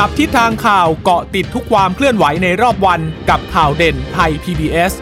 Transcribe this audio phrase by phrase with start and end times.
[0.00, 3.00] จับทิศทางข่าวเกาะติดทุกความเคลื่อนไหวในรอบวัน
[3.30, 4.92] กับข่าวเด่นไทย PBS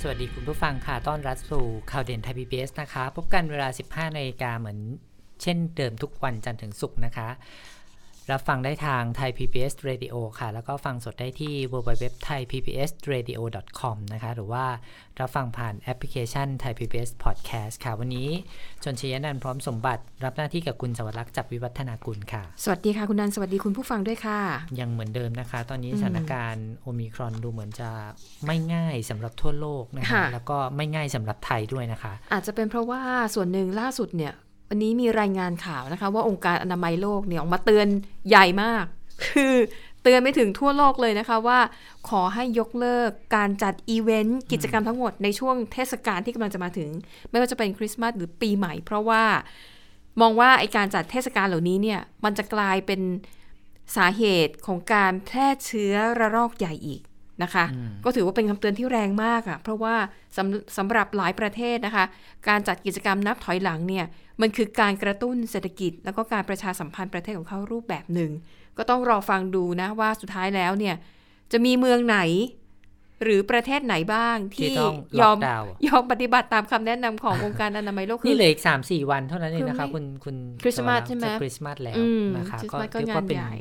[0.00, 4.78] สวัสดีคุณผู้ฟังค่ะ ต้อนรับสู่ข่าวเด่นไทย PBS นะคะ พบกันเวลา 15นาฬิกาเหมือน
[5.42, 7.28] เช่นเดิมทุกวันจันทร์ถึงศุกร์นะคะ
[8.30, 13.40] รับฟังได้ทางไทย PBS Radio ค่ะ แล้วก็ฟังสดได้ที่ www thai pbs radio
[13.80, 14.64] com นะคะ หรือว่า
[15.20, 18.28] รับฟังผ่านแอปพลิเคชัน Thai PBS Podcast ค่ะ วันนี้
[18.84, 24.40] ชนชยนันท์พร้อมสมบัติ รับหน้าที่กับคุณสวรักษ์จับวิวัฒนากุลค่ะ สวัสดีค่ะคุณนันสวัสดีคุณผู้ฟังด้วยค่ะ
[24.80, 27.90] ยังเหมือนเดิมนะคะ ตอนนี้สถานการณ์โอมิครอนดูเหมือนจะ
[28.46, 33.00] ไม่ง่ายสำหรับทั่วโลกนะคะค่ะแล้วก็ไม่ง่ายสำหรับไทยด้วยนะคะ อาจจะเป็นเพราะว่า
[33.34, 34.34] ส่วนหนึ่งล่าสุดเนี่ย
[34.74, 37.86] วันนี้มีรายงานข่าวนะคะ ว่าองค์การอนามัยโลกเนี่ยออกมาเตือน
[38.28, 38.84] ใหญ่มาก
[39.24, 39.54] คือ
[40.02, 41.58] เตือนไปถึงทั่วโลกเลยนะคะว่า
[42.08, 46.90] ขอให้ยกเลิกการจัดอีเวนต์กิจกรรมทั้งหมดในช่วงเทศกาลที่กำลังจะมาถึง
[47.30, 49.22] ไม่ว่าจะเป็นคริสต์มาสหรือปีใหม่ เพราะว่า
[50.20, 53.00] มองว่าไอการจัดเทศกาลเหล่านี้เนี่ยมันจะกลายเป็น
[53.96, 57.02] สาเหตุของการแพร่เชื้อระลอกใหญ่อีก
[57.42, 57.64] นะคะ
[58.04, 59.94] ก็ถือว่าเป็นคำเตือนที่แรงมากอะ่ะเพราะว่า
[60.36, 62.04] สำสำหรับหลายประเทศนะคะ
[62.48, 64.04] การจัดกิจกรรมนับถอยหลังเนี่ย
[64.40, 68.30] มันคือการกระตุ้นเศรษฐกิจ แล้วก็การประชาสัมพันธ์ประเทศของเขารูปแบบหนึ่ง
[68.78, 70.94] ก็ต้องรอฟังดูนะว่าสุดท้ายแล้วเนี่ย
[71.52, 72.18] จะมีเมืองไหน
[73.24, 83.54] หรือประเทศไหนบ้างที่ที่ต้องยล็ออมกดาวน์ยอมปฏิบัติตามคำแนะนำขององค์การอนามัยโลกคืนี่อเหลืออีกสามสี่วันเท่านั้นเองนะคะคือไม่คุณคุณคริสต์มาสวกใช่ไหมจะคริสต์มาสแล้วอืมนะคะคริสก็ต์มาสก็เรียกงาว่านเป็นใหญ่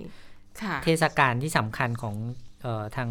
[0.64, 2.16] ค่ะเทศกาลที่สำคัญของ
[2.62, 3.10] เอ่อทาง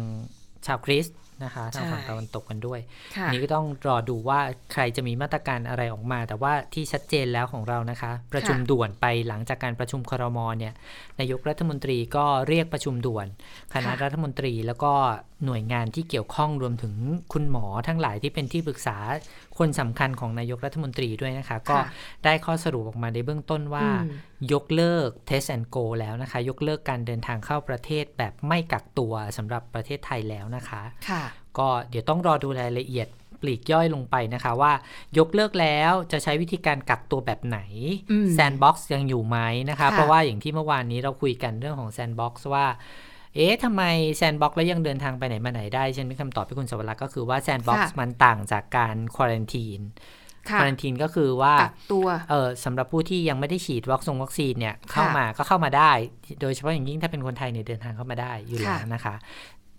[0.67, 2.79] ชาวคริสต์นะคะทางฝั่งใช่ตะวันตกกันด้วย
[3.17, 4.39] ค่ะอันนี้ก็ต้องรอดูว่า
[4.73, 10.73] ใครจะมีมาตรการอะไรออกมา แต่ว่าที่ชัดเจนแล้วของเรานะคะ ประชุมด่วนไปหลังจากการประชุมครมเนี่ย
[11.19, 13.27] นายกรัฐมนตรีก็เรียกประชุมด่วน
[13.73, 14.93] คณะค่ะรัฐมนตรีแล้วก็
[15.45, 16.93] หน่วยงานที่เกี่ยวข้องรวมถึง
[17.33, 18.97] คุณหมอทั้งหลายที่เป็นที่ปรึกษา
[19.57, 21.85] คนสำคัญของนายกรัฐมนตรีด้วยนะคะ ก็ค่ะ
[22.23, 31.23] ได้ข้อสรุปออกมาในเบื้องต้นว่าอืมยกเลิก Test and Go แล้วนะคะ ยกเลิกการเดินทางเข้าประเทศแบบไม่กักตัวสำหรับประเทศไทยแล้วนะคะค่ะ
[31.57, 33.07] ก็เดี๋ยวต้องรอดูรายละเอียด
[33.41, 34.73] ปลีกย่อยลงไปนะคะว่า
[35.17, 37.59] ยกเลิกแล้วจะใช้วิธีการกักตัวแบบไหน
[38.11, 39.37] อืม sandbox ยังอยู่ไหม
[39.69, 42.65] นะคะค่ะเพราะว่าอย่างที่เมื่อวานนี้เราคุยกันเรื่องของ sandbox ว่า
[43.35, 43.83] เอ๊ะทำไม
[44.15, 49.81] sandbox แล้วยังเดินทางไปไหนมาไหนได้ฉันมีคำตอบให้คุณสวรักษ์ก็คือว่า sandbox มันต่างจากการ quarantine
[50.49, 55.91] ค่ะ quarantine ก็คือว่ากักตัวเออสำหรับผู้ที่ยังไม่ได้ฉีดวัคซงวัคซีนเนี่ยเข้าค่ะมาก็เข้ามาได้
[56.41, 59.15] โดยเฉพาะอย่างยิ่งถ้าเป็นคนไทยเนี่ยเดินทางเข้ามาได้อยู่แล้วค่ะนะคะ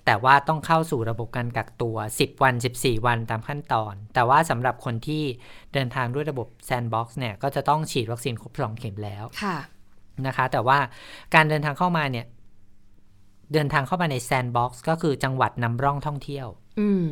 [0.06, 5.22] แต่ว่าต้องเข้าสู่ระบบการกักตัว 10 วัน 14 วันตามขั้นตอน แต่ว่าสำหรับคนที่
[5.74, 9.56] เดินทางด้วยระบบ sandbox เนี่ย ก็จะต้องฉีดวัคซีนครบสองเข็มแล้ว ค่ะ
[10.26, 10.78] นะคะ แต่ว่า
[11.34, 12.26] การเดินทางเข้ามาเนี่ย
[13.52, 16.46] เดินทางเข้ามาใน sandbox ก็คือจังหวัดนำร่องท่องเที่ยว
[16.80, 17.06] อืม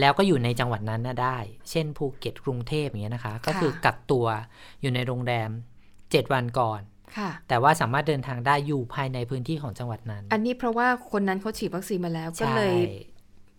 [0.00, 1.38] แล้วก็อยู่ในจังหวัดนั้นนะได้
[1.70, 4.26] เช่นภูเก็ตกรุงเทพอย่างเงี้ยนะคะ ก็คือกักตัว
[4.80, 5.50] อยู่ในโรงแรม
[5.90, 6.80] 7วันก่อน
[7.16, 12.76] ค่ะแต่ว่าสามารถเดินทางได้อยู่ภายในพื้นที่ของจังหวัดนั้น อันนี้เพราะว่าคนนั้นเขาฉีดวัคซีนมาแล้วก็ใช่เลย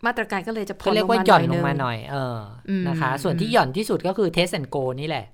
[0.06, 5.33] มาตรการก็เลยจะผ่ก็อนเรียลกงว่ามาหย่อนหลน่งอยมานึงหน่อยเอออมนะคะ ส่วนที่หย่อนที่สุดก็คือ Test and Go นี่แหละเ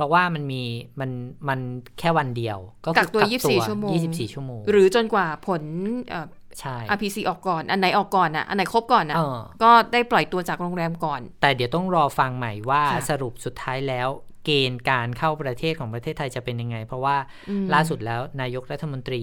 [0.00, 0.62] ราะว่ามันมี
[1.00, 1.10] มัน
[1.48, 1.60] มัน
[1.98, 5.62] แค่วันเดียว ก็คือกักตัว 24 ชั่วโมง 24 ชั่วโมง หรือจนกว่าผล
[6.08, 6.26] เอ่อ
[6.60, 14.08] ใช่ RPC ออกก่อน อันไหนออกก่อนอะ อันไหนครบก่อนอะเออก็ได้ปล่อยตัวจากโรงแรมก่อน แต่เดี๋ยวต้องรอฟังใหม่ว่าค่ะสรุปสุดท้ายแล้ว
[14.44, 17.16] เกณฑ์การเข้าประเทศของประเทศไทยจะเป็นยังไง เพราะว่า
[17.48, 19.22] อืมล่าสุดแล้วนายกรัฐมนตรี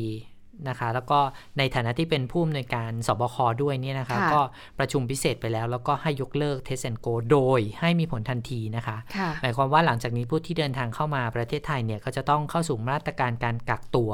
[0.70, 1.20] นะคะแล้วก็
[1.58, 4.42] ในฐานะที่เป็นผู้อำนวยการสบคด้วยเนี่ยนะคะค่ะก็
[4.80, 14.12] ประชุมพิเศษไปแล้ว แล้วก็ให้ยกเลิก Test and Go โดยให้มีผลทันทีนะคะค่ะหมายความว่าหลังจากนี้ผู้ที่เดินทางเข้ามาประเทศไทยเนี่ยก็จะต้องเข้าสู่มาตรการการกักตัว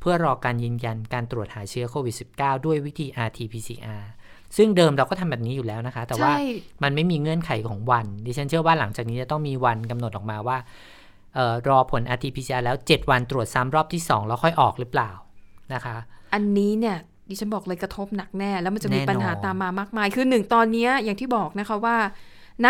[0.00, 4.02] เพื่อรอการยืนยันการตรวจหาเชื้อโควิด -19 ด้วยวิธี RT-PCR
[4.56, 6.42] ซึ่งเดิมเราก็ทำแบบนี้อยู่แล้วนะคะ แต่ว่าใช่
[6.82, 10.58] มันไม่มีเงื่อนไขของวัน ดิฉันเชื่อว่าหลังจากนี้จะต้องมีวันกำหนดออกมาว่า
[11.34, 15.10] เออรอผล RT-PCR แล้ว 7 วันตรวจซ้ำรอบที่ 2 แล้วค่อยออกหรือเปล่า
[15.72, 15.96] นะคะ
[16.34, 16.96] อันนี้เนี่ย
[17.28, 21.96] ดิฉันบอกเลยกระทบหนักแน่ แล้วมันจะมีแน่นอนปัญหาตามมามากมาย คือหนึ่งตอนเนี้ยอย่างที่บอกนะคะว่า
[22.64, 22.66] ณ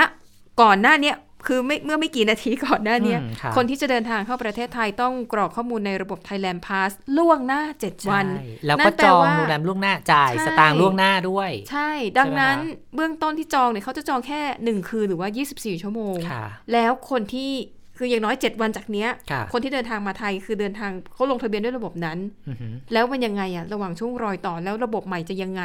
[0.60, 1.16] ก่อนหน้าเนี้ย
[1.46, 14.40] คือไม่เมื่อไม่กี่นาทีก่อนหน้าเนี้ยอืมค่ะคนที่จะเดินทางเข้าประเทศไทยต้องกรอกข้อมูลในระบบ Thailand Pass ล่วงหน้า 7 วันใช่แล้วนั่ก็นแปลจองว่าโรงแรมล่วงหน้าจ่ายใช่สตางค์ล่วงหน้าด้วย ใช่ ดังนั้นใช่ไหมคะเบื้องต้นที่จองเนี่ยเขาจะจองแค่
[14.82, 17.52] 1 คืนหรือว่า 24 ชั่วโมงค่ะแล้วคนที่
[17.98, 22.18] คืออย่างน้อย 7 วันจากเนี้ยค่ะคนที่เดินทางมาไทยคือเดินทางเขาลงทะเบียนด้วยระบบนั้น
[22.48, 25.62] อือหือแล้วมันยังไงอะระหว่างช่วงรอยต่อแล้วระบบใหม่จะยังไง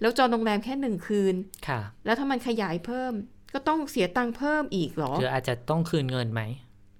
[0.00, 1.34] แล้วจองโรงแรมแค่หนึ่งคืน
[1.68, 3.12] ค่ะแล้วถ้ามันขยายเพิ่ม
[3.54, 6.42] ก็ต้องเสียตังค์เพิ่มอีกเหรอหรืออาจจะต้องคืนเงินไหม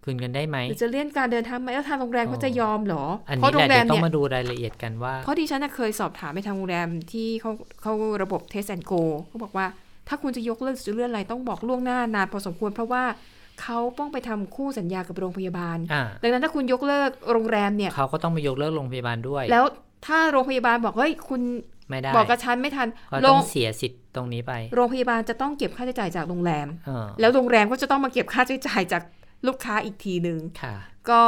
[0.04, 7.50] คืนกันได้ไหมหรือจะเลี่ยนการเดินทางไหมแล้วทางโรงแรมอ๋อเขาจะยอมเหรออันเพนี้ราะโรแหละงแรเดี๋ยวต้อมเนี่งยมาดูรายละเอียดกันว่า เพราะดิฉันน่ะเคยสอบถามไปทางโรงแรมที่เขา
[7.82, 7.92] เขา
[8.22, 9.66] ระบบ Test and Go เขาบอกว่า
[10.08, 13.02] ถ้าคุณจะยกเลิกหรือเลื่อนอะไรต้องบอกล่วงหน้านานพอสมควรเพราะว่า
[13.62, 19.64] เขาต้องไปทำคู่สัญญากับโรงพยาบาลอ่าดังนั้นถ้าคุณยกเลิกโรงแรมเนี่ยเขาก็ต้องไปยกเลิกโรงพยาบาลด้วย แล้ว
[20.06, 21.40] ถ้าโรงพยาบาลบอกเฮ้ยคุณ
[21.88, 29.02] ไม่ได้บอกกระชั้นไม่ทันก็โรต้องงเสียสิทธิ์ตรงนี้ไป โรงพยาบาลจะต้องเก็บค่าใช้จ่ายจากโรงแรมเออแล้วโรงแรมก็จะต้องมาเก็บค่าใช้จ่ายจาก
[29.46, 30.74] ลูกค้าอีกทีหนึ่งค่ะ
[31.10, 31.22] ก็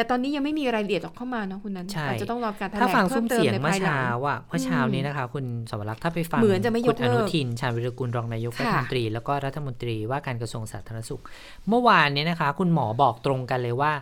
[0.00, 11.22] แต่ตอนนี้ยังไม่มีรายละเอียดออกเข้ามาเนาะคุณนั้นใช่อาจจะต้องรอการแถลถ้างฟังเพิ่ซุ้มมเติมเสียงในเมื่อภายหลังเช้าอะเมื่อเช้านี้นะคะ คุณสวรักษ์ถ้าไปฟังเหมือนจะไม่ยกคุณอนุเลิกทิน ชาญวิรกุลรองนายกค่ะรัฐมนตรี แล้วก็รัฐมนตรีว่าการกระทรวงสาธารณสุข
[11.68, 13.92] เมื่อวานนี้นะคะ คุณหมอบอกตรงกันเลยว่า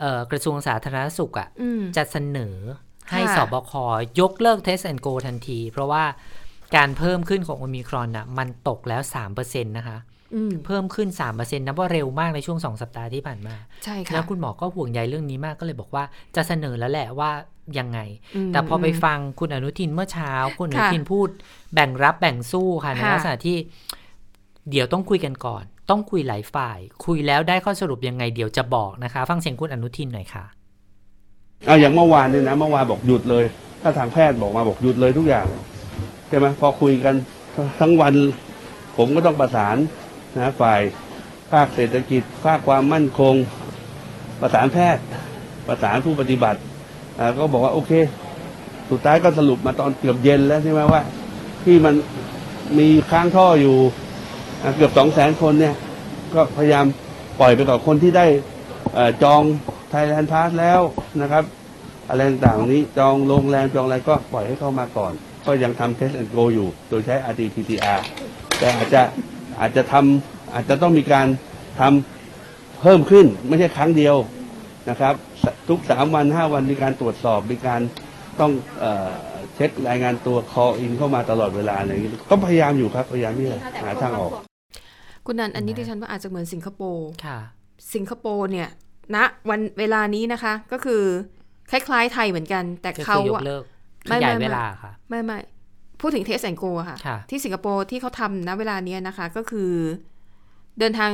[0.00, 2.56] เอ่อกระทรวงสาธารณสุขอะอืมจะเสนอ
[3.10, 3.72] ให้ค่ะสบค
[4.20, 6.04] ยกเลิก Test and Go ทันที เพราะว่า
[6.76, 9.00] การเพิ่มขึ้นของโอมิครอนน่ะมันตกแล้ว
[9.34, 10.11] 3%นะคะอืม
[10.66, 16.04] เพิ่มขึ้น 3%นับว่าเร็วมากในช่วง 2 สัปดาห์ที่ผ่านมา ใช่ค่ะแล้วคุณหมอก็ห่วงใยเรื่องนี้มากก็เลยบอกว่า
[16.36, 17.30] จะเสนอแล้วแหละว่า
[17.78, 17.98] ยังไง
[18.48, 21.28] มแต่พอไปมฟังคุณอนุทินเมื่อเช้า คุณอนุค่ะทินพูด
[21.74, 23.56] แบ่งรับแบ่งสู้ค่ะในค่ะลักษณะที่
[24.70, 30.44] เดี๋ยวต้องคุยกันก่อน ต้องคุยหลายฝ่าย คุยแล้วได้ข้อสรุปยังไงเดี๋ยวจะบอกนะคะ ฟังเสียงคุณอนุทินหน่อยค่ะ
[31.66, 33.44] เอาอย่างเมื่อวานเนี่ยนะเมื่อวานบอกหยุดเลย
[33.82, 35.46] ถ้าทางแพทย์บอกมาบอกหยุดเลยทุกอย่าง
[36.28, 37.14] ใช่ไหมพอคุยกัน
[37.80, 38.14] ทั้งวัน
[38.96, 39.76] ผมก็ต้องประสาน
[40.34, 40.80] นะฝ่าย
[41.52, 43.34] ภาคเศรษฐกิจ ภาคความมั่นคง
[44.40, 45.02] ประสานแพทย์
[45.66, 46.60] ประสานผู้ปฏิบัติ
[47.38, 47.92] ก็บอกว่าโอเค
[48.90, 51.02] สุดท้ายก็สรุปมาตอนเกือบเย็นแล้วใช่ไหมว่า
[51.64, 51.94] ที่มัน
[52.78, 53.76] มีค้างท่ออยู่
[54.76, 55.74] เกือบสองแสนคนเนี่ย
[56.34, 56.84] ก็พยายาม
[57.40, 58.26] ปล่อยไปกับคนที่ได้
[59.22, 59.42] จอง
[59.90, 60.80] ไทยแลนด์พาสแล้ว
[61.22, 61.44] นะครับ
[62.08, 65.12] อะไรต่างๆนี้จองโรงแรมจองอะไรก็ปล่อยให้เข้ามาก่อน
[65.46, 68.00] ก็ยังทำ test and go อยู่ โดยใช้ RT-PCR
[68.58, 69.02] แต่อาจจะ
[69.62, 71.26] อาจจะทำอาจจะต้องมีการ
[71.80, 74.16] ทำเพิ่มขึ้นไม่ใช่ครั้งเดียว
[74.90, 77.80] นะครับสทุกสามวันห้าวันมีการตรวจสอบมีการ
[78.40, 79.10] ต้องเออ
[79.54, 84.32] เช็ครายงานตัว call in เข้ามาตลอดเวลาอะไรอย่างนี้ก็พยายามอยู่ครับพยายามที่จะหาทางออก
[85.26, 87.38] คุณนันอันนี้นะดิฉันว่าอาจจะเหมือนสิงคโปร์ค่ะ
[87.94, 88.68] สิงคโปร์เนี่ย
[89.14, 89.16] ณ
[89.48, 91.02] วันเวลานี้นะคะ ก็คือ
[91.70, 93.64] คล้ายๆไทยเหมือนกัน แต่ก็เขาคือยกอะเลิก
[94.04, 95.38] ขไม่ยายไม่เวลาค่ะ ไม่ไม่
[96.02, 99.70] พูดถึงเทสแอนโกค่ะค่ะ ที่สิงคโปร์ที่เขาทำณเวลาเนี้ยนะคะ ก็คือ
[100.78, 101.10] เดินทาง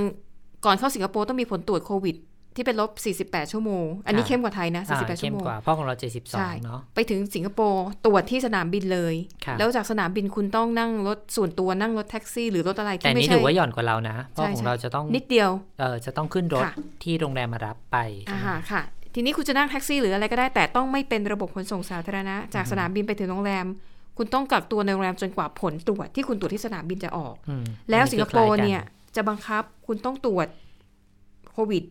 [0.64, 2.17] ก่อนเข้าสิงคโปร์ต้องมีผลตรวจโควิด
[2.56, 2.90] ที่เป็นลบ
[3.31, 9.14] 48 ชั่วโมง อันนี้ค่ะเข้มกว่าไทยนะอ่า48เข้ชั่มวโมงกว่าเพราะของเราใช่72 เนาะไปถึงสิงคโปร์ตรวจที่สนามบินเลย
[9.46, 15.50] ค่ะแล้วจากสนามบินคุณต้องนั่งรถส่วนตัวนั่งรถแท็กซี่หรือรถอะไรแต่ที่ไม่นี้ใช่ถือว่าหย่อนกว่าเรานะ เพราะใช่ของใช่เราจะต้องนิดเดียว
[15.81, 18.82] เออจะต้องขึ้นรถค่ะที่โรงแรมมารับไปใช่อ่าไหมฮะค่ะ
[19.14, 23.67] ทีนี้คุณจะนั่งแท็กซี่หรืออะไรก็ได้แต่ต้องไม่เป็นระบบขนส่งสาธารณะ จากสนามบินไปถึงโรงแรม
[24.19, 28.82] คุณต้องกักตัวในโรงแรมจนกว่าผลตรวจที่คุณตรวจที่สนามบินจะออกอืมแล้วอันสินี้งคคือโปร์คล้ากัเนี่ย
[29.17, 30.49] จะบังคับคุณต้องตรวจ
[31.53, 31.82] โควิด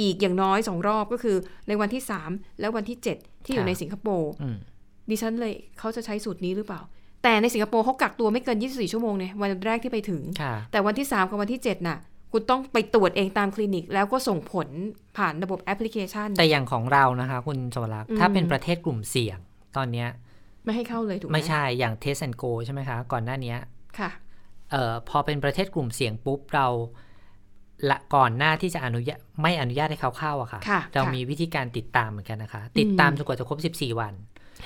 [0.00, 1.36] อีกอย่างน้อยสองรอบก็คือ
[1.68, 4.56] ในวันที่3และวันที่7ที่อยู่ในสิงคโปร์อืม
[5.10, 6.80] ดิฉันเลยเขาจะใช้สูตรนี้หรือเปล่า
[7.22, 11.98] แต่ในสิงคโปร์เขากักตัวไม่เกิน 24 ชั่วโมงเนี่ยวันแรกที่ไปถึงค่ะแต่วันที่ 3 กับวันที่ 7 น่ะ
[12.32, 14.68] คุณต้องไปตรวจเองตามคลินิก แล้วก็ส่งผล
[15.16, 19.38] ผ่านระบบแอปพลิเคชัน แต่อย่างของเรานะคะ คุณสวรักษ์อืมถ้าเป็นประเทศกลุ่มเสี่ยง
[19.76, 20.08] ตอนเนี้ย
[20.64, 23.58] ไม่ให้เข้าเลยถูกไหมไม่ใช่อย่าง Test and Go ใช่ไหมคะ ก่อนหน้าเนี้ย
[23.98, 24.10] ค่ะ
[24.70, 26.66] เอ่อพอเป็นประเทศกลุ่มเสี่ยงปุ๊บเรา
[27.90, 34.14] ละก่อนหน้าที่จะอนุญาตไม่อนุญาตให้เขาเข้าอะค่ะค่ะเราค่ะมีวิธีการติดตามเหมือนกันนะคะ ติดตามจนกว่าจะครบ 14 วัน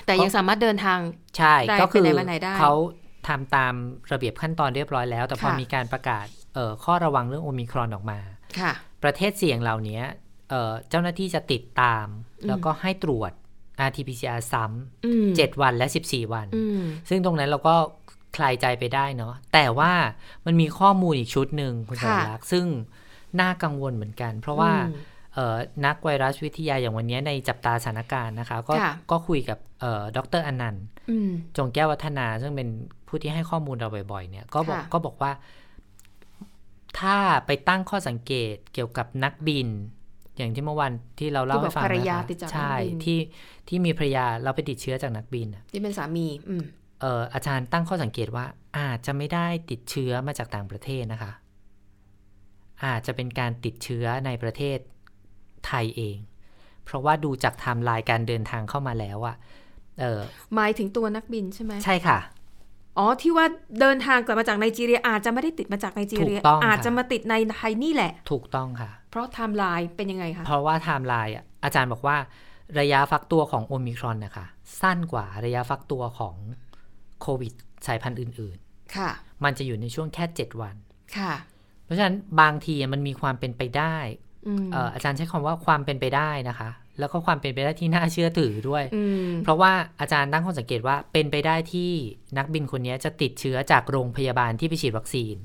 [0.05, 0.99] แต่ยังสามารถเดินทาง
[1.37, 2.73] ใช่ได้ก็คือไปไหนมาไหนได้เขา
[3.27, 3.73] ทำตาม
[4.11, 6.25] ระเบียบขั้นตอนเรียบร้อยแล้ว แต่พอค่ะมีการประกาศ
[6.55, 8.19] เอ่อข้อระวังเรื่องโอมิครอนออกมา
[8.59, 8.71] ค่ะ
[9.03, 10.01] ประเทศเสี่ยงเหล่านี้
[10.49, 12.05] เอ่อเจ้าหน้าที่จะติดตาม
[12.47, 13.31] แล้วก็ให้ตรวจ
[13.87, 14.63] RT-PCR ซ้
[15.05, 17.75] อืมำ7วันและ 14 วันอืมซึ่งตรงนั้นเราก็
[18.37, 19.91] คลายใจไปได้เนาะแต่ว่า
[20.45, 22.65] มันมีข้อมูลอีกชุดหนึ่งคุณสค่ะรลักษณ์ซึ่ง
[23.39, 24.95] น่ากังวลเหมือนกัน เพราะว่าอืม
[25.33, 32.69] เอ่อนักไวรัสวิทยาอย่างวันนี้ในจับตาสถานการณ์นะคะ ก็ค่ะก็คุยกับเอ่อดรอนันต์อืมจงแก้ววัฒนา ซึ่งเป็น
[33.07, 35.31] ผู้ที่ให้ข้อมูลเราบ่อยๆเนี่ยก็บอกค่ะก็บอกว่า
[36.99, 39.67] ถ้าไปตั้งข้อสังเกตเกี่ยวกับนักบิน
[40.37, 43.19] อย่างที่เมื่อวันที่เราเล่าให้ฟังที่บอกภรรนะยาคะติดจากนักใช่บินที่
[43.67, 46.63] ที่มีภรรยาเราไปติดเชื้อจากนักบินอะที่เป็นสามีอืม
[47.01, 48.45] เอ่ออาจารย์ตั้งข้อสังเกตว่า
[48.77, 51.31] อาจจะไม่ได้ติดเชื้อมาจากต่างประเทศนะคะ
[52.85, 54.77] อาจจะเป็นการติดเชื้อในประเทศ
[55.67, 56.17] ไทยเอง
[56.85, 59.35] เพราะว่าดูจากไทม์ไลน์การเดินทางเข้ามาแล้วอะ
[59.99, 60.21] เออ
[60.55, 62.19] หมายถึงตัวนักบินใช่ไหมใช่ค่ะ
[62.97, 63.45] อ๋อที่ว่า
[63.79, 72.17] เดินทางกลับมาจากไนจีเรียอาจจะไม่ได้ติดมาจากไนจีเรียถูกต้องอาจค่ะจะมาติดในไทยนี่แหละ ถูกต้องค่ะ เพราะไทม์ไลน์เป็นยังไงคะเพราะว่าไทม์ไลน์อะอาจารย์บอกว่า
[72.79, 74.45] ระยะฟักตัวของโอมิครอนนะคะ
[74.81, 76.35] สั้นกว่าระยะฟักตัวของ
[77.21, 77.53] โควิด
[77.87, 78.57] สายพันธุ์อื่น
[78.95, 80.75] ค่ะๆมันจะอยู่ในช่วงแค่7วัน
[81.17, 81.33] ค่ะ
[81.83, 83.95] เพราะฉะนั้นบางทีมันมีความเป็นไปได้
[84.47, 91.91] อืมเอ่ออาจารย์ใช้คำว่าความเป็นไปได้นะคะ แล้วก็ความเป็นไปได้ที่น่าเชื่อถือด้วยอืมเพราะว่าอาจารย์ตั้งข้อสังเกตว่าเป็นไปได้ที่
[92.37, 95.35] นักบินคนนี้จะติดเชื้อจากโรงพยาบาลที่ไปฉีดวัคซีน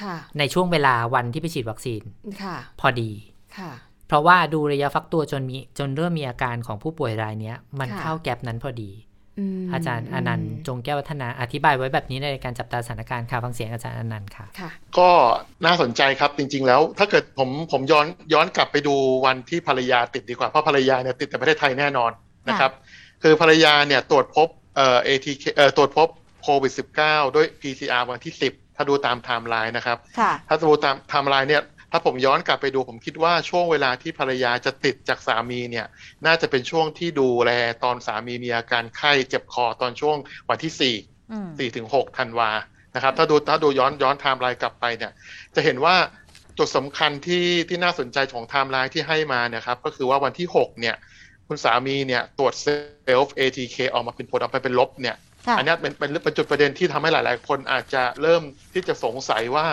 [0.00, 2.02] ค่ะในช่วงเวลาวันที่ไปฉีดวัคซีน
[2.42, 3.10] ค่ะพอดี
[3.58, 3.72] ค่ะ
[4.08, 9.09] เพราะว่าดูระยะฟักตัวจนมีจนเริ่มมีอาการของผู้ป่วยรายเนี้ยมันค่ะเข้าแกลบนั้นพอดีม
[9.72, 15.08] อาจารย์อนันต์จงแก้ววัฒนาอธิบายไว้แบบนี้ในการจับตาสถานการณ์ค่ะฟังเสียงอาจารย์อนันต์ค่ะค่ะ ก็
[15.64, 18.94] น่าสนใจครับจริง ๆ แล้ว ถ้าเกิดผมผมย้อนย้อนกลับไปดู
[19.26, 22.10] วันที่ภรรยาติดดีกว่าเพราะภรรยาเนี่ยติดแต่ประเทศไทยแน่นอน
[22.48, 22.72] นะครับ
[23.22, 26.08] คือภรรยาเนี่ยตรวจพบเอ่อ ATK เอ่อตรวจพบ
[26.42, 26.72] โควิด
[27.04, 35.86] -19 ด้วย PCR วันที่ 10 ถ้าดูตามไทม์ไลน์นะครับค่ะถ้าดูตามไทม์ไลน์เนี่ย ถ้าผมย้อนกลับไปดูผมคิดว่าช่วงเวลาที่ภรรยาจะติดจากสามีเนี่ย
[36.26, 37.50] น่าจะเป็นช่วงที่ดูแล
[37.84, 40.16] ตอนสามีมีอาการไข้เจ็บคอตอนช่วง
[40.50, 42.50] วันที่4อืม4ถึง6ธันวา
[42.94, 45.12] นะครับ ถ้าดูถ้าดูย้อนย้อนไทม์ไลน์กลับไปเนี่ย
[45.54, 45.96] จะเห็นว่า
[46.58, 50.96] จุดสำคัญที่ที่น่าสนใจของไทม์ไลน์ที่ให้มาเนี่ยครับ ก็คือว่าวันที่6เนี่ย
[51.48, 52.66] คุณสามีเนี่ยตรวจเซ
[53.18, 55.16] ลฟ์ ATK ออกมาเป็นผลออกมาเป็นลบเนี่ย
[55.46, 58.42] ค่ะอันเนี้ยเป็นเป็นเป็นจุดประเด็นที่ทำให้หลาย ๆ คนอาจจะเริ่ม
[58.72, 59.66] ที่จะสงสัยว่า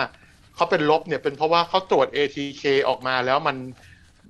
[0.58, 3.56] เขาเป็นลบเนี่ยเป็นเพราะว่าเขาตรวจ ATK ออกมาแล้วมัน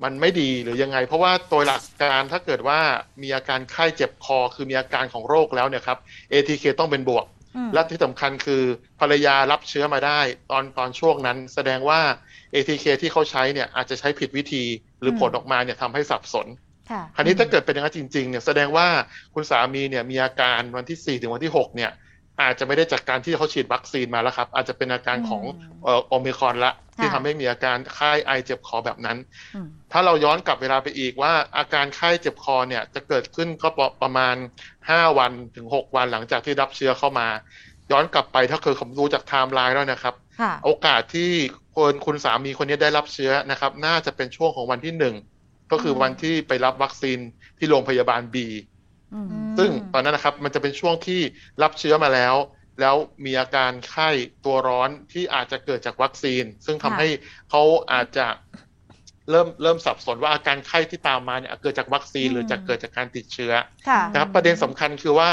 [0.04, 2.80] มันไม่ดีหรือยังไง เพราะว่าโดยหลักการถ้าเกิดว่า
[3.22, 5.98] มีอาการไข้เจ็บคอ คือมีอาการของโรคแล้วเนี่ยครับ
[6.32, 7.24] ATK ต้องเป็นบวก
[7.56, 8.62] อืมและที่สำคัญคือ
[9.00, 10.20] ภรรยารับเชื้อมาได้
[10.50, 12.00] ตอนตอนช่วงนั้น แสดงว่า
[12.54, 14.64] ATK ที่เขาใช้เนี่ยอาจจะใช้ผิดวิธี
[15.00, 16.46] หรือผลออกมาเนี่ยทำให้สับสน
[16.90, 18.88] ค่ะคราวนี้ถ้าเกิดเป็นอย่างนั้นจริงๆเนี่ยแสดงว่า
[19.34, 21.90] คุณสามีเนี่ยมีอาการวันที่ 4 ถึงวันที่ 6 เนี่ย
[22.40, 29.16] อาจจะไม่ได้จากการที่เขาฉีดวัคซีนมาแล้วครับ อาจจะเป็นอาการของอืมเอ่อโอมิครอนละ ที่ค่ะทำให้มีอาการไข้ไอเจ็บคอแบบนั้น
[29.54, 34.36] อืมถ้าเราย้อนกลับเวลาไปอีกว่า อาการไข้เจ็บคอเนี่ยจะเกิดขึ้นก็ประประมาณ
[34.76, 37.28] 5 วันถึง 6 วันหลังจากที่รับเชื้อเข้ามา
[37.92, 41.30] ย้อนกลับไปถ้าเกิดผมดูจากไทม์ไลน์แล้วนะครับค่ะโอกาสที่
[41.76, 45.14] คนคุณสามีคนนี้ได้รับเชื้อนะครับ น่าจะเป็นช่วงของวันที่หนึ่ง
[45.72, 47.18] ก็คือวันที่ไปรับวัคซีน
[47.58, 48.77] ที่โรงพยาบาลบีอืม
[49.58, 51.20] ซึ่งตอนนั้นนะครับมันจะเป็นช่วงที่
[51.62, 52.34] รับเชื้อมาแล้ว
[52.80, 54.08] แล้วมีอาการไข้
[54.44, 57.08] ตัวร้อนที่อาจจะเกิดจากวัคซีน ซึ่งทำค่ะให้
[57.50, 57.62] เขา
[57.92, 58.26] อาจจะ
[59.30, 63.52] เริ่มเริ่มสับสนว่าอาการไข้ที่ตามมาเนี่ยเกิดจากวัคซีนหรือจะเกิดจากการติดเชื้อ
[63.88, 65.30] ค่ะนะครับประเด็นสำคัญคือว่า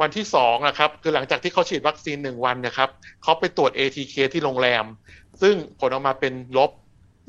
[0.00, 2.90] วันที่สองนะครับคือหลังจากที่เขาฉีดวัคซีนหนึ่งวันเนะครับ
[3.22, 4.84] เขาไปตรวจ ATK ที่โรงแรม
[5.42, 6.70] ซึ่งผลออกมาเป็นลบ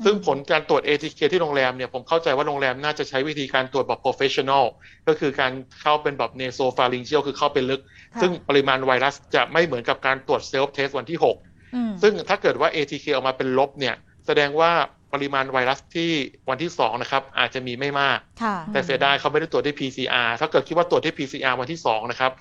[0.04, 4.64] ซึ่งผลการตรวจ ATK ที่โรงแรมเนี่ยผมเข้าใจว่าโรงแรมน่าจะใช้วิธีการตรวจแบบ professional
[5.08, 7.80] ก็คือการเข้าเป็นแบบ nasopharyngeal คือเข้าไปลึก
[8.14, 13.94] ค่ะซึ่งปริมาณไวรัสจะไม่เหมือนกับการตรวจ self test วันที่6อืมซึ่งถ้าเกิดว่า ATK ออกมาเป็นลบเนี่ย
[14.26, 14.72] แสดงว่า
[15.12, 16.10] ปริมาณไวรัสที่
[16.48, 22.32] วันที่ 2 นะครับ อาจจะมีไม่มากค่ะแต่เสียดายเขาไม่ได้ตรวจด้วย PCR ถ้าเกิดคิดว่าตรวจด้วย PCR วันที่ 2 นะครับ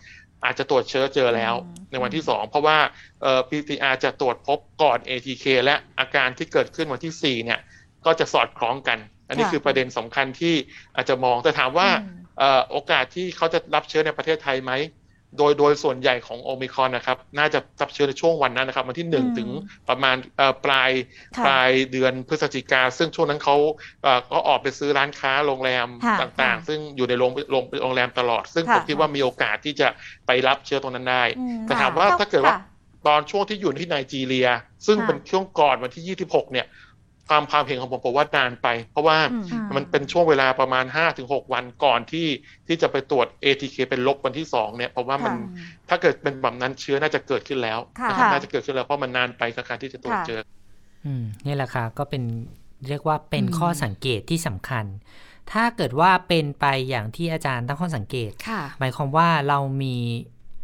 [0.43, 2.77] อาจจะตรวจเชื้อเจอแล้วอืมในวันที่ 2 เพราะว่า
[3.21, 7.59] เอ่อ PCR จะตรวจพบก่อน ATK และอาการที่เกิดขึ้นวันที่ 4 เนี่ย
[8.05, 10.55] ก็จะสอดคล้องกัน อันนี้คือประเด็นสำคัญที่
[10.95, 14.71] อาจจะมองแต่ถามว่าอืมเอ่อโอกาสที่เขาจะรับเชื้อในประเทศไทยไหม
[15.37, 19.49] โดยโดยส่วนใหญ่ของโอมิครอนนะครับ น่าจะรับเชื้อในช่วงวันนั้นนะครับ วันที่หนึ่งอืมถึง
[19.89, 20.91] ประมาณเอ่อปลาย
[21.37, 23.55] ค่ะปลายเดือนพฤศจิกา ซึ่งช่วงนั้นเขา
[24.03, 29.87] เอ่อก็ออกไปซื้อร้านค้าโรงแรมค่ะต่างๆ ซึ่งอยู่ในโรงโรงโรงแรมตลอด ซึ่งค่ะผมคิดว่ามีโอกาสที่จะ
[30.27, 32.59] ไปรับเชื้อตรงนั้นได้อืมแต่ถามว่าค่ะถ้าเกิดว่าค่ะ
[33.07, 34.47] ตอนช่วงที่อยู่ที่ไนจีเรีย
[34.85, 36.65] ซึ่งค่ะเป็นช่วงก่อนวันที่ 26 เนี่ย
[37.31, 40.85] ความความเห็นของผมผมว่านานไป เพราะว่าอืมมันเป็นช่วงเวลาประมาณ
[41.19, 42.27] 5-6 วันก่อนที่
[42.67, 50.41] ที่จะไปตรวจ ATK เป็นลบวันที่2เนี่ยเพราะว่ามันค่ะถ้าเกิดเป็นแบบนั้นเชื้อน่าจะเกิดขึ้นแล้วค่ะนะครับค่ะน่าจะเกิดขึ้นแล้วเพราะมันนานไปกับการที่จะตรวจค่ะเจอ
[51.05, 52.23] อืมนี่แหละค่ะก็เป็น
[52.87, 54.85] เรียกว่าเป็นอืมข้อสังเกตที่สำคัญ
[55.51, 59.95] ถ้าเกิดว่าเป็นไปอย่างที่อาจารย์ตั้งข้อสังเกตค่ะหมายความว่าเรามี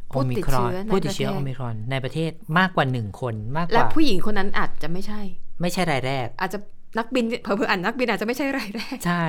[0.09, 5.21] โอผู้มิติดครอนเชื้อในผู้ติดเชื้อประโอเทศมิครอนในประเทศมากกว่าหนึ่งคนมากกและว่าผู้หญิงคนนั้นอาจจะไม่ใช่
[5.61, 6.59] ไม่ใช่รายแรก อาจจะ
[6.97, 9.25] นักบินเผลอๆอ่านนักบินอาจจะไม่ใช่รายแรก ใช่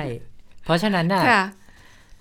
[0.65, 1.43] เพราะฉะนั้นน่ะค่ะ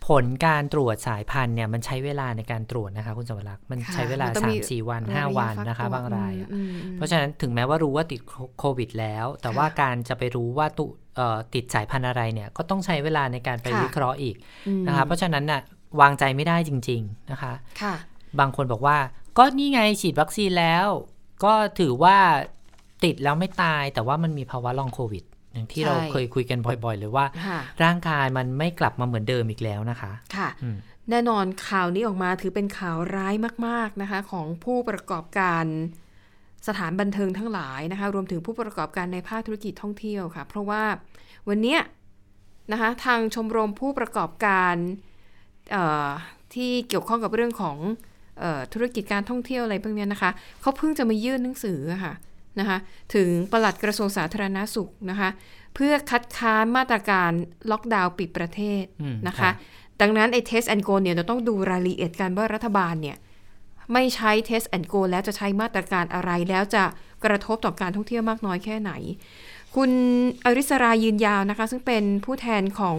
[0.08, 8.20] ผลการตรวจสายพันธุ์เนี่ยมันใช้เวลาในการตรวจนะคะ คุณสวรักษ์มันค่ะใช้เวลามันต้องสามีมสี่วันห้าระยะวันฟักนะคะตัวบางรายอะอืมอืมเพราะฉะนั้นถึงแม้ว่ารู้ว่าติด
[8.58, 10.86] โควิดแล้ว แต่ค่ะว่าการจะไปรู้ว่าตุ
[11.16, 14.36] เอ่อติดสายพันธุ์อะไรเนี่ยก็ต้องใช้เวลาในการไปค่ะวิเคราะห์อีก
[14.68, 15.60] อืมนะคะ เพราะฉะนั้นน่ะ
[16.00, 17.94] วางใจไม่ได้จริง ๆนะคะ ค่ะ
[18.40, 18.98] บางคนบอกว่า
[19.38, 20.86] ก็นี่ไงฉีดวัคซีนแล้ว
[21.44, 22.18] ก็ถือว่า
[23.04, 30.76] ติดแล้วไม่ตายแต่ว่ามันมีภาวะลองโควิด อย่างที่ใช่เราเคยคุยกันบ่อย ๆ เลยว่าค่ะร่างกายมันไม่กลับมาเหมือนเดิมอีกแล้วนะคะ ค่ะอืม
[31.10, 33.34] แน่นอนข่าวนี้ออกมาถือเป็นข่าวร้าย
[33.66, 35.64] มาก ๆนะคะ ของผู้ประกอบการ
[36.68, 40.82] สถานบันเทิงทั้งหลายนะคะ รวมถึงผู้ประกอบการในภาคธุรกิจท่องเที่ยวค่ะ เพราะว่า
[41.48, 41.80] วันเนี้ย
[42.72, 44.74] นะคะทางชมรมผู้ประกอบการ
[45.72, 46.08] เอ่อ
[46.54, 47.76] ที่เกี่ยวข้องกับเรื่องของ
[48.40, 52.14] เออธุรกิจการท่องเที่ยวอะไรพวกเนี้ยนะคะเขาเพิ่งจะมายื่นหนังสืออะค่ะ
[52.60, 52.78] นะคะ
[53.14, 55.30] ถึงปลัดกระทรวงสาธารณาสุขนะคะ
[55.74, 57.30] เพื่อคัดค้านมาตรการ
[57.70, 59.52] ล็อกดาวน์ปิดประเทศอืมนะคะค่ะ
[60.00, 63.16] ดังนั้นไอ้ test and go เนี่ยเราต้องดูรายละเอียดกันว่ารัฐบาลเนี่ย
[63.92, 66.84] ไม่ใช้ test and go แล้วจะใช้มาตรการอะไรแล้วจะ
[67.24, 68.92] กระทบต่อการท่องเที่ยวมากน้อยแค่ไหน
[69.76, 69.90] คุณ
[70.44, 72.98] อริสรายืนยาวนะคะ ซึ่งเป็นผู้แทนของ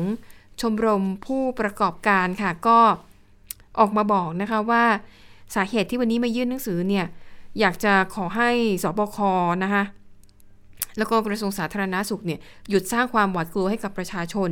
[0.61, 2.79] ชมรมผู้ประกอบการค่ะก็
[3.79, 4.83] ออกมาบอกนะคะว่า
[5.55, 7.05] สาเหตุที่วันนี้มายื่นหนังสือเนี่ย
[7.59, 8.51] อยากจะขอให้
[8.83, 9.17] สบค
[9.63, 9.83] นะคะ
[10.97, 12.39] แล้วก็กระทรวงสาธารณาสุขเนี่ย
[12.69, 14.51] หยุดสร้างความหวาดกลัวให้กับประชาชน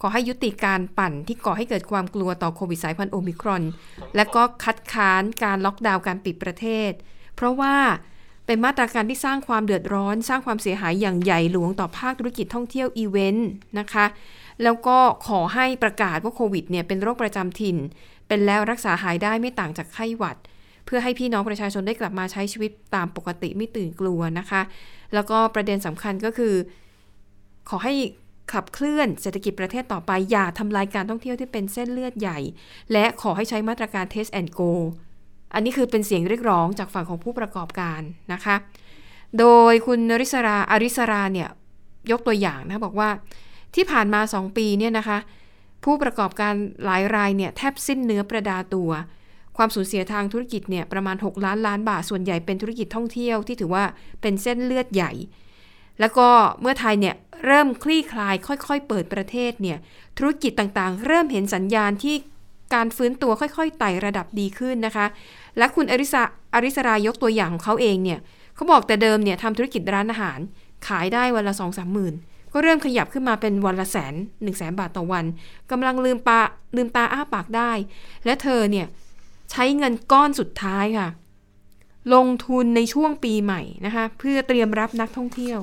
[0.00, 3.62] ขอให้ยุติการปั่นที่ก่อให้เกิดความกลัวต่อโควิดสายพันธุ์โอมิครอน
[4.16, 6.92] และก็คัดค้านการล็อกดาวน์การปิดประเทศ
[7.36, 7.74] เพราะว่า
[8.46, 14.06] เป็นมาตรการที่สร้างความเดือดร้อน สร้างความเสียหายอย่างใหญ่หลวงต่อภาคธุรกิจท่องเที่ยวอีเวนต์นะคะ
[14.62, 17.76] แล้วก็ขอให้ประกาศว่าโควิดเนี่ยเป็นโรคประจำถิ่น
[18.28, 20.36] เป็นแล้วรักษาหายได้ไม่ต่างจากไข้หวัด
[20.94, 24.62] พื่อให้พี่น้องประชาชนได้กลับมาใช้ชีวิตตามปกติไม่ตื่นกลัวนะคะ
[25.14, 26.54] แล้วก็ประเด็นสำคัญก็คือ
[27.68, 27.94] ขอให้
[28.52, 32.38] ขับเคลื่อนเศรษฐกิจประเทศต่อไป อย่าทำลายการท่องเที่ยวที่เป็นเส้นเลือดใหญ่
[32.92, 34.70] และขอให้ใช้มาตรการ test and go
[35.54, 38.00] อันนี้คือเป็นเสียงเรียกร้องจากฝั่งของผู้ประกอบการ
[38.32, 38.56] นะคะ
[39.38, 41.48] โดยคุณนริศราอาริสราเนี่ย
[42.10, 43.08] ยกตัวอย่างนะบอกว่า
[43.74, 45.18] ที่ผ่านมา 2 ปีเนี่ยนะคะ
[45.84, 48.90] ผู้ประกอบการหลายรายเนี่ยแทบสิ้นเนื้อประดาตัว
[49.62, 53.84] ความสูญเสียทางธุรกิจเนี่ยประมาณ 6 ล้านล้านบาท ส่วนใหญ่เป็นธุรกิจท่องเที่ยวที่ถือว่า
[54.20, 55.12] เป็นเส้นเลือดใหญ่
[56.00, 56.28] แล้วก็
[56.60, 57.14] เมื่อไทยเนี่ย
[57.44, 59.78] เริ่มคลี่คลาย ค่อยๆ เปิดประเทศเนี่ย
[60.18, 62.14] ธุรกิจต่างๆ เริ่มเห็นสัญญาณที่
[62.74, 65.06] การฟื้นตัวค่อยๆไต่ระดับดีขึ้นนะคะ
[65.58, 66.22] และคุณอริสา
[66.54, 68.18] อริสรายกตัวอย่างของเขาเองเนี่ย
[68.54, 70.38] เขาบอกแต่เดิมเนี่ยทำธุรกิจร้านอาหาร
[70.86, 72.14] ขายได้วันละสองสามหมื่น
[72.52, 75.24] ก็เริ่มขยับขึ้นมาเป็นวันละแสนหนึ่งแสนบาทต่อวัน
[75.70, 76.40] กำลังลืมปา
[76.76, 77.72] ลืมตาอ้าปากได้
[78.24, 78.86] และเธอเนี่ย
[79.52, 81.08] ใช้เงินก้อนสุดท้ายค่ะ
[82.14, 85.60] ลงทุนในช่วงปีใหม่นะคะ เพื่อเตรียมรับนักท่องเที่ยว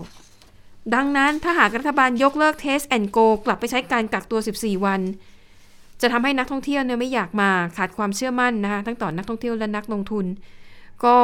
[0.96, 5.02] ดังนั้นถ้าหากรัฐบาลยกเลิก Test and Go กลับไปใช้การกักตัว 14 วัน
[6.02, 10.26] จะทำให้นักท่องเที่ยวเนี่ยไม่อยากมาขาดความเชื่อมั่นนะคะทั้งต่อนักท่องเที่ยวและนักลงทุน
[11.06, 11.18] ก็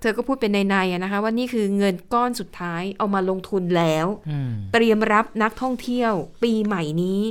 [0.00, 6.12] เธอก็พูดเป็นในๆอะนะคะ ว่านี่คือเงินก้อนสุดท้ายเอามาลงทุนแล้วอืมเตรียมรับนักท่องเที่ยว
[6.42, 7.22] ปีใหม่นี้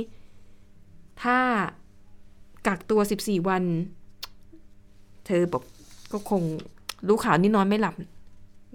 [1.22, 1.38] ถ้า
[2.66, 3.64] กักตัว 14 วัน
[5.26, 5.62] เธอบอก
[6.12, 6.42] ก็คง
[7.08, 7.94] รู้ข่าวนี้นอนไม่หลับ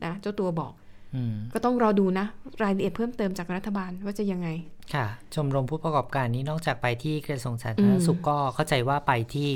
[0.06, 0.72] นะเจ้าตัวบอก
[1.16, 2.26] อืมก็ต้องรอดูนะ
[2.64, 4.50] รายละเอียดเพิ่มเติมจากรัฐบาลว่าจะยังไง
[4.94, 5.06] ค่ะ
[5.36, 9.52] ชมรมผู้ประกอบการนี้นอกจากไปที่กระทรวงสาธารณสุขก็เข้าใจว่าไปที่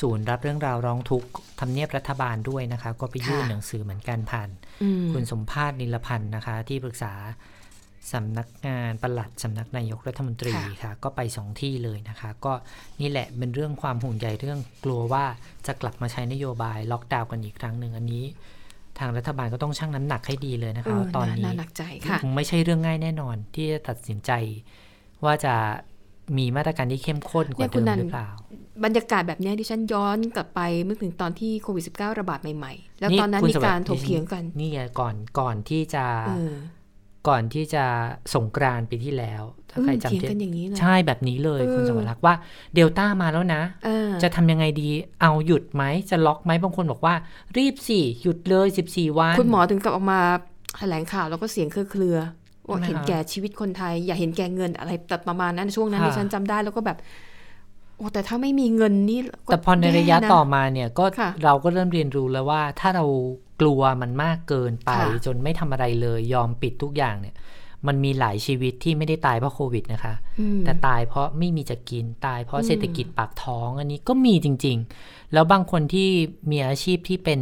[0.00, 1.28] ศูนย์รับเรื่องราวร้องทุกข์
[1.60, 4.48] ทำเนียบรัฐบาลด้วยนะคะ ก็ไปยื่นค่ะหนังสือเหมือนกันผ่าน
[4.82, 7.12] อืมคุณสมภาษณ์นิลพันธ์นะคะ ที่ปรึกษา
[8.12, 12.52] สำนักงานปลัดสำนักนายกรัฐมนตรีค่ะค่ะ ก็ไปสองที่เลยนะคะ ก็
[13.00, 15.24] นี่แหละเป็นเรื่องความห่วงใยเรื่องกลัวว่า
[15.66, 18.24] จะกลับมาใช้นโยบายล็อกดาวน์กันอีกครั้งหนึ่งอันนี้
[18.98, 24.30] ทางรัฐบาลก็ต้องชั่งน้ำหนักให้ดีเลยนะเอคะอว่าตอนนี้น่าหนักใจค่ะคงไม่ใช่เรื่องง่ายแน่นอน ที่จะตัดสินใจ
[25.24, 25.54] ว่าจะ
[26.38, 28.28] มีมาตรการที่เข้มข้นกว่าเนี่ยคุเดิณมนันหรือเปล่า
[28.84, 36.54] บรรยากาศแบบเนี้ยดิฉันย้อนกลับไปเมื่อถึงตอนที่โควิด -19 ระบาดใหม่ ๆ แล้วตอนนั้นคุณมีสวัสดิ์การถกเถียงกัน นี่ไงก่อนก่อนที่จะเออ
[37.28, 37.84] ก่อนที่จะ
[38.34, 42.34] สงกรานต์ปีที่แล้ว ถ้าใครอืมจำเถียงได้กันอย่างนี้เลยใช่แบบนี้เลยเออคุณสมรักษ์ว่า
[42.74, 44.88] เดลต้ามาแล้วนะเออจะทำยังไงดี
[45.20, 47.14] เอาหยุดไหมจะล็อกไหมบางคนบอกว่า
[47.56, 50.20] รีบสิหยุดเลย 14 วัน คุณหมอถึงกับออกมา
[50.78, 56.98] แถลงข่าวแล้วก็เสียงเครือๆว่าใช่ไหมเห็นคะแก่ชีวิตคนไทย อย่าเห็นแก่เงินอะไรแต่ประมาณนั้นช่วงนั้นค่ะดิฉันจำได้แล้วก็แบบ
[57.96, 63.04] โอ้แต่ถ้าไม่มีเงินนี่ก็แต่พอในระยะแย่ต่อมาเนี่ยก็ค่ะเราก็เริ่มเรียนรู้แล้วว่าถ้าเรา
[63.60, 67.36] กลัวมันมากเกินไปค่ะจนไม่ทำอะไรเลยยอมปิดทุกอย่างเนี่ย
[67.86, 76.08] มันมีหลายชีวิตที่ไม่ได้ตายเพราะโควิดนะคะอืมแต่ตายเพราะไม่มีจะกินตายเพราะอืมเศรษฐกิจปากท้องอันนี้ก็มีจริง ๆ แล้วบางคนที่
[76.50, 77.40] มีอาชีพที่เป็น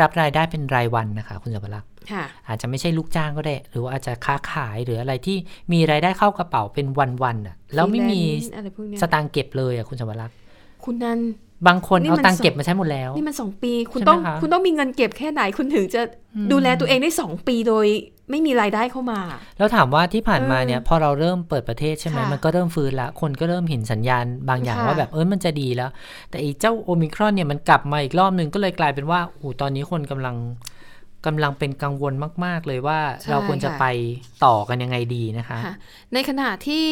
[0.00, 5.36] รับรายได้เป็นรายวันนะคะ คุณสมรักษ์ค่ะอาจจะไม่ใช่ลูกจ้างก็ได้ หรือว่าอาจจะค้าขายหรืออะไรที่
[5.72, 6.86] มีรายได้เข้ากระเป๋าเป็น
[7.22, 10.36] วันๆอะ แล้วไม่มี freelance อะไรพวกเนี้ยสตางค์เก็บเลยอะคุณสมรักษ์
[10.84, 11.20] คุณนัน
[11.66, 16.02] บางคนนี่เอามันตังค์สองเก็บมาใช้หมดแล้ว นี่มันสองปี คุณใช่ไหมต้องคะคุณต้องมีเงินเก็บแค่ไหนคุณถึงจะ
[16.36, 17.86] อืมดูแลตัวเองได้สองปีโดย
[18.30, 19.20] ไม่มีรายได้เข้ามา
[19.58, 25.90] แล้วถามว่าที่ผ่านมาเออเนี่ยพอเราเริ่มเปิดประเทศใช่ไหมค่ะมันก็เริ่มฟื้นละ คนก็เริ่มเห็นสัญญาณบางอย่างค่ะว่าแบบเออมันจะดีแล้ว
[26.30, 30.36] แต่ไอ้เจ้าโอมิครอนเนี่ยมันกลับมาอีกรอบหนึ่งก็เลยกลายเป็นว่าโอ้ตอนนี้คนกำลัง
[31.26, 32.12] กำลังเป็นกังวล
[32.44, 33.84] มาก ๆ เลยว่าใช่เราควรจะค่ะไป
[34.44, 35.74] ต่อกันยังไงดีนะคะค่ะ
[36.14, 36.86] ในขณะที่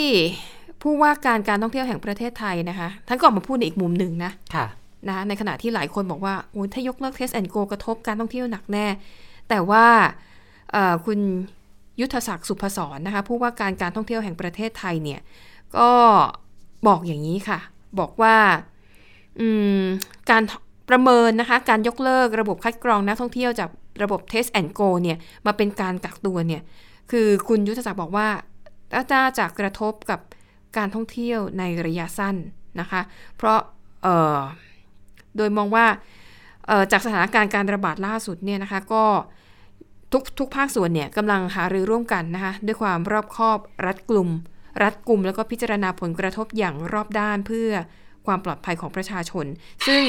[0.82, 4.66] ผู้ว่าการการท่องเที่ยวแห่งประเทศไทยนะคะท่านก็ออกมาพูดในอีกมุมหนึ่งนะค่ะ
[5.08, 8.86] นะในขณะที่หลายคนบอกว่าโอ้ยถ้ายกเลิก Test and Go กระทบการท่องเที่ยวหนักแน่
[9.48, 9.84] แต่ว่า
[10.72, 11.18] เอ่อคุณ
[12.00, 15.20] ยุทธศักดิ์สุพศรนะคะผู้ว่าการการท่องเที่ยวแห่งประเทศไทยเนี่ย
[15.76, 15.90] ก็
[16.86, 17.58] บอกอย่างนี้ค่ะ
[18.00, 18.36] บอกว่า
[19.40, 19.48] อื
[19.80, 19.82] ม
[20.30, 20.42] การ
[20.90, 23.68] ประเมินนะคะการยกเลิกระบบคัดกรองนักท่องเที่ยวจาก
[24.02, 26.62] ระบบ Test and Go เนี่ยมาเป็นการกักตัวเนี่ย
[27.10, 28.28] คือคุณยุทธศักดิ์บอกว่า
[29.12, 30.20] น่าจะกระทบกับ
[30.76, 32.36] การท่องเที่ยวในระยะสั้น
[32.80, 33.00] นะคะ
[33.36, 33.60] เพราะ
[35.36, 35.86] โดยมองว่า
[36.92, 39.04] จากสถานการณ์การระบาดล่าสุดเนี่ยนะคะก็
[40.12, 44.28] ทุกทุกภาคส่วนเนี่ยกำลังหารือร่วมกันนะคะด้วยความรอบคอบรัดกลุ่ม
[44.82, 47.70] รัดกลุ่มแล้วก็พิจารณาผลกระทบอย่างรอบด้านเพื่อ
[48.26, 49.46] ความปลอดภัยของประชาชน
[49.86, 50.04] ซึ่ง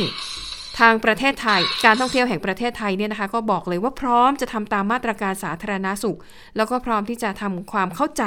[0.79, 6.17] ทางประเทศไทย การท่องเที่ยวแห่งประเทศไทยเนี่ยนะคะก็บอกเลยว่าพร้อมจะทำตามมาตรการสาธารณาสุข
[6.55, 8.23] แล้วก็พร้อมที่จะทำความเข้าใจ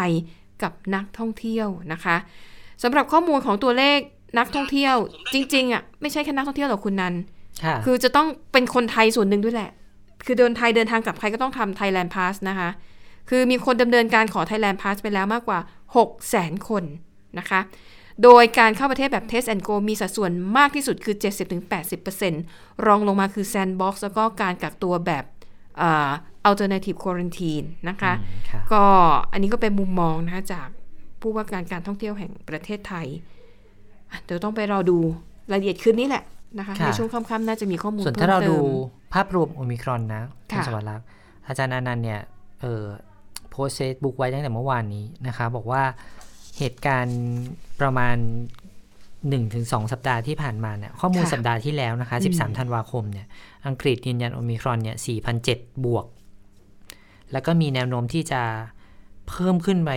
[0.62, 2.16] กับนักท่องเที่ยวนะคะ
[2.82, 3.98] สำหรับข้อมูลของตัวเลข
[4.38, 4.94] นักท่องเที่ยว
[5.32, 7.14] จริงๆอะไม่ใช่แค่นักท่องเที่ยวหรอกคุณนัน
[7.64, 9.70] ค่ะคือจะต้องเป็นคนไทยส่วนหนึ่งด้วยแหละ
[10.26, 12.68] คือเดินไทยเดินทางกลับไทยก็ต้องทำ Thailand Pass นะคะ
[13.30, 15.58] คือมีคนดำเนินการขอ Thailand Pass ไปแล้วมากกว่า
[15.94, 16.84] 6 0 0 0 0 0คน
[17.38, 17.60] นะคะ
[18.22, 21.16] โดยการเข้าประเทศแบบ Test and Go มีสัดส่วนมากที่สุดคือ
[22.00, 25.24] 70-80%รองลงมาคือ Sandbox แล้วก็การกักตัวแบบ
[25.80, 26.10] อ่า
[26.48, 28.82] alternative quarantine นะคะอืมค่ะก็
[29.32, 30.68] อันนี้ก็เป็นมุมมองนะคะจาก
[31.20, 33.06] ผู้ว่าการการท่องเที่ยวแห่งประเทศไทย
[34.10, 34.98] อะเดี๋ยวต้องไปรอดู
[35.50, 36.24] รายละเอียดคืนนี้แหละ
[36.58, 38.64] นะคะค่ะในช่วงค่ำๆน่าจะมีข้อมูลเพิ่มเติม ส่วนถ้าเราดู
[39.14, 41.06] ภาพรวมโอมิครอนนะคุณค่ะสวัสดิ์รักษ์
[41.46, 42.20] อาจารย์อนันต์เนี่ย
[42.60, 42.84] เออ
[43.50, 45.82] โพสต์เฟซบุ๊กไว้ตั้งแต่เมื่อวานนี้นะคะ บอกว่า
[46.58, 47.18] เหตุการณ์
[47.80, 48.16] ประมาณ
[49.24, 53.26] 1-2 สัปดาห์ที่ผ่านมาเนี่ยข้อมูลค่ะสัปดาห์ที่แล้วนะคะอืม13 ธันวาคมเนี่ย
[53.66, 54.96] อังกฤษยืนยันโอมิครอนเนี่ย
[55.36, 56.06] 4,007บวก
[57.32, 58.42] แล้วก็มีแนวโน้มที่จะ
[59.28, 59.92] เพิ่มขึ้นไป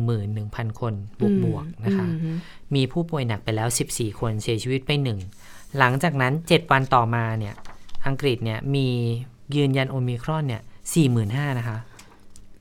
[0.00, 2.36] 11,000 คนบวกบวกๆนะคะอืม
[2.74, 5.18] มีผู้ป่วยหนักไปแล้ว 14 คนเสียชีวิตไปหนึ่ง
[5.78, 7.54] หลังจากนั้น 7 วันต่อมาเนี่ย
[8.06, 8.86] อังกฤษเนี่ยมี
[9.56, 10.62] ยืนยันโอมิครอนเนี่ย
[11.10, 11.78] 45,000นะคะ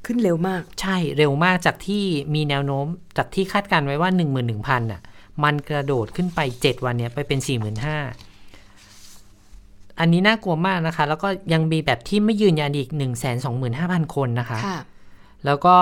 [0.05, 2.03] ขึ้นเร็วมาก ใช่ เร็วมากจากที่
[2.35, 2.85] มีแนวโน้ม
[3.17, 4.09] จากที่คาดการไว้ว่า
[4.45, 5.01] 11,000น่ะ
[5.43, 7.39] มันกระโดดขึ้นไป 7 วันเนี่ยไปเป็น
[7.85, 8.32] 45,000
[9.99, 12.89] อันนี้น่ากลัวมากนะคะ แล้วก็ยังมีแบบที่ไม่ยืนยันอีก
[13.51, 14.79] 125,000 คนนะคะค่ะ
[15.45, 15.75] แล้วก็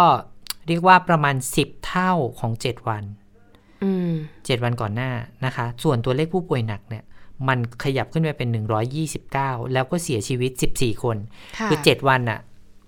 [0.67, 3.03] เรียกว่าประมาณ 10 เท่าของ 7 วัน
[3.83, 5.11] อืม7วันก่อนหน้า
[5.45, 7.03] นะคะ ส่วนตัวเลขผู้ป่วยหนักเนี่ย
[7.47, 8.49] มันขยับขึ้นไปเป็น
[9.11, 11.17] 129 แล้วก็เสียชีวิต 14 คน
[11.57, 12.39] ค่ะคือ 7 วันอะ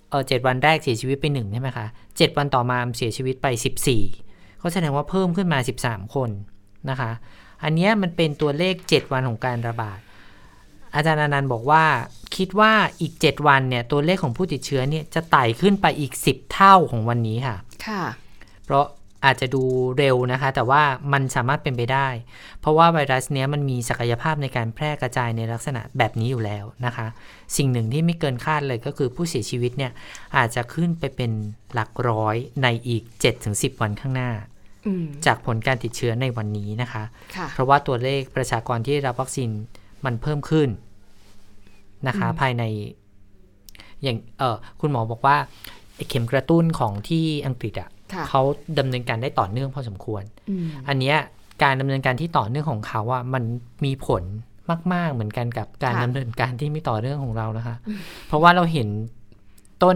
[0.10, 3.48] เออ7วันแรกเสียชีวิตไป1ใช่ไหมคะ 7 วันต่อมาเสียชีวิตไป
[4.04, 6.30] 14เขาแสดงว่าเพิ่มขึ้นมา 13 คน
[6.90, 7.12] นะคะ
[7.64, 10.00] อันเนี้ยมันเป็นตัวเลข 7 วันของการระบาด
[10.96, 11.84] อาจารย์อนันต์บอกว่า
[12.36, 17.56] คิดว่าอีก 7 วันเนี่ยตัวเลขของผู้ติดเชื้อเนี่ยจะไต่ขึ้นไปอีก 10 เท่าของวันนี้ค่ะ
[17.88, 18.04] ค่ะ
[18.66, 18.86] เพราะ
[19.26, 19.64] อาจจะดู
[19.98, 20.82] เร็วนะคะ แต่ว่า
[21.14, 22.08] มันสามารถเป็นไปได้
[22.62, 27.08] เพราะว่าไวรัสเนี้ยมันมีศักยภาพในการแพร่กระจายในลักษณะแบบนี้อยู่แล้วนะคะ
[27.58, 29.92] สิ่งหนึ่งที่ไม่เกินคาดเลยก็คือผู้เสียชีวิตเนี่ย
[30.38, 31.32] อาจจะขึ้นไปเป็น
[31.74, 33.04] หลักร้อยในอีก
[33.42, 34.32] 7-10 วันข้างหน้า
[34.86, 37.04] อืมจากผลการติดเชื้อในวันนี้นะคะ
[37.36, 39.50] ค่ะเพราะว่าตัวเลขประชากรที่ได้รับวัคซีน
[40.06, 40.70] มันเพิ่มขึ้น
[42.08, 42.64] นะคะอืมภายใน
[44.04, 45.38] อย่างเออคุณหมอบอกว่า
[45.96, 48.42] ไอ้เข็มกระตุ้นของที่อังกฤษอะค่ะเขา
[48.80, 51.18] ดำเนินการได้ต่อเนื่องพอสมควรอืมอันเนี้ย
[51.64, 53.44] การดำเนินการที่ต่อเนื่องของเขาอะมัน
[53.86, 54.24] มีผล
[54.94, 57.76] มาก ๆ เหมือนกันกับการค่ะดำเนินการที่ไม่ต่อเนื่องของเรานะคะ
[58.28, 58.88] เพราะว่าเราเห็น
[59.84, 59.96] ต้น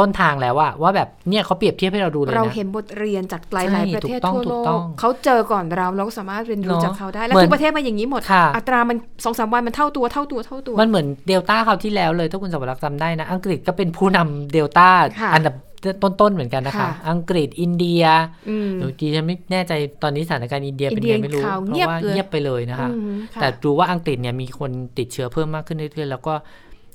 [0.00, 14.88] ต้นทางแล้วว่าว่าแบบเนี่ยเขาเปรียบเทียบให้เราดูเลยนะ เราเห็นบทเรียนจากหลายใช่ๆประเทศถูกต้องทั่วโลถูกต้กองเขาเจอก่อนเราเราก็สามารถเรียนรู้เนอะจากเขาได้ และเหมือนทุกประเทศมันอย่างนี้หมดค่ะอัตรามันสองสามวันมันเท่าตัวเท่าตัวเท่าตัว มันเหมือนเดลต้าคราวที่แล้วเลยถ้าคุณสวรักษ์จำได้นะ อังกฤษก็เป็นผู้นำเดลต้า
[15.20, 15.54] ค่ะอันดับ
[16.02, 18.02] ต้นๆเหมือนกันนะคะค่ะอังกฤษอินเดีย
[18.48, 26.34] อืมหนูดีฉันไม่แน่ใจตอนนี้สถานการณ์อินเดียเป็นอินเดีไงยไม่รู้ข่าวเพเงียบราะว่าเลยเงียบไปเลยนะคะอืมค่ะแต่ดูว่าอังกฤษเนี่ยมีคนติดเชื้อเพิ่มมากขึ้นเรื่อยๆแล้วก็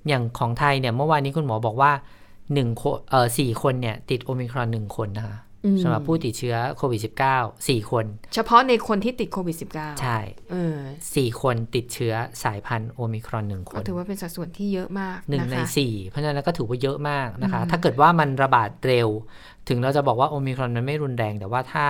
[0.08, 1.92] อย่างของไทยเนี่ยเมื่อวานนี้คุณหมอบอกว่า
[2.54, 7.02] หนึ่งคนเอ่อสี่คนเนี่ย ติดโอมิครอนหนึ่งคนนะคะอืมสำหรับผู้ติดเชื้อโควิด
[7.34, 10.20] -19 สี่คน เฉพาะในคนที่ติดโควิด -19 ใช่
[10.52, 10.78] เออ
[11.16, 19.10] สี่คนติดเชื้อสายพันธุ์โอมิครอนหนึ่งคก็นถือว่าเป็นสัดส่วนที่เยอะมากหนึ่งะคะในสี่เพราะฉะนั้นก็ถือว่าเยอะมากนะคะอืมถ้าเกิดว่ามันระบาดเร็ว
[19.68, 21.86] ถึงเราจะบอกว่าโอมิครอนมันไม่รุนแรง แต่ว่าถ้า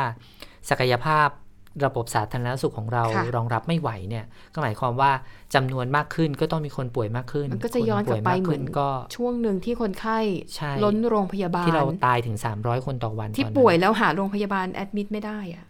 [0.70, 1.28] ศักยภาพ
[1.86, 5.12] ระบบสาธารณสุขของเราค่ะรองรับไม่ไหวเนี่ย ก็หมายความว่า
[5.56, 10.20] จำนวนมากขึ้นก็ต้องมีคนป่วยมากขึ้น มันก็จะย้อนกลับไปคป่วยากเหมืขึ้อนก็ช่วงหนึ่งที่คนไข้
[10.56, 15.66] ใช่ล้นโรงพยาบาลที่เราตายถึง 300 คนต่อวัน ที่ตอนนั้นป่วยแล้วหาโรงพยาบาลแอดมิดไม่ได้อะ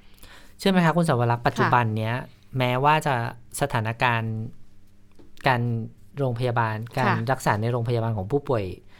[0.60, 2.16] เชื่อไหมคะคุณสาวรักษ์ปัจจุบันเนี้ย
[2.58, 3.14] แม้ว่าจะ
[3.62, 4.34] สถานการณ์
[5.48, 5.62] การ
[6.20, 8.91] โรงพยาบาลการรักษาในโรงพยาบาลของผู้ป่วยเอ่อ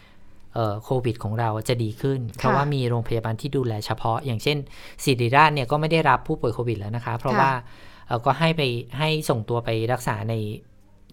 [0.84, 4.58] โควิดของเราจะดีขึ้น เพราะว่ามีโรงพยาบาลที่ดูแลเฉพาะ อย่างเช่น
[5.04, 7.52] ศิริราชเนี่ยก็ไม่ได้รับผู้ป่วยโควิดแล้วนะคะ เพราะว่า
[8.08, 8.62] เอ่อก็ให้ไป
[8.98, 10.36] ให้ส่งตัวไปรักษาใน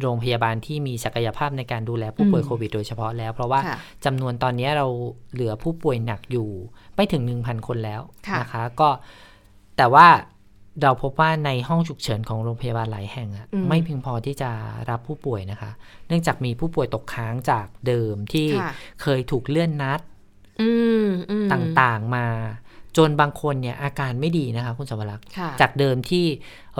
[0.03, 4.87] โรงพยาบาลที่มีศักยภาพในการดูแลผู้ป่วยโควิดโดยเฉพาะแล้ว เพราะว่าค่ะจำนวนตอนนี้เรา
[5.33, 6.49] เหลือผู้ป่วยหนักอยู่
[6.95, 8.89] ไม่ถึง 1,000 คนแล้วค่ะนะคะ ก็
[9.77, 10.07] แต่ว่า
[10.83, 14.51] เราพบว่าในห้องฉุกเฉินของโรงพยาบาลหลายแห่งอะอืมไม่เพียงพอที่จะ
[14.91, 15.71] รับผู้ป่วยนะคะ
[16.09, 20.01] เนื่องจากมีผู้ป่วยตกค้างจากเดิมที่ค่ะเคยถูกเลื่อนนัด
[20.61, 20.71] อื
[21.07, 22.27] มอืมต่างๆมา
[22.97, 26.25] จนบางคนเนี่ยอาการไม่ดีนะคะคุณสวรักษ์ค่ะจากเดิมที่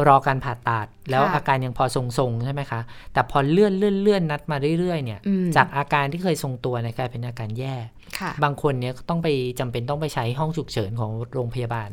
[0.07, 2.81] รอการผ่าตัดแล้วค่ะอาการยังพอทรงๆใช่ไหมคะ
[3.13, 7.75] แต่พอเลื่อนเลื่อนเลื่อนนัดมาเรื่อยๆเนี่ยอืมจากอาการที่เคยทรงตัวเนี่ยกลายเป็นอาการแย่
[8.19, 9.29] ค่ะบางคนเนี่ยก็ต้องไป
[9.61, 11.91] จำเป็นต้องไปใช้ห้องฉุกเฉินของโรงพยาบาล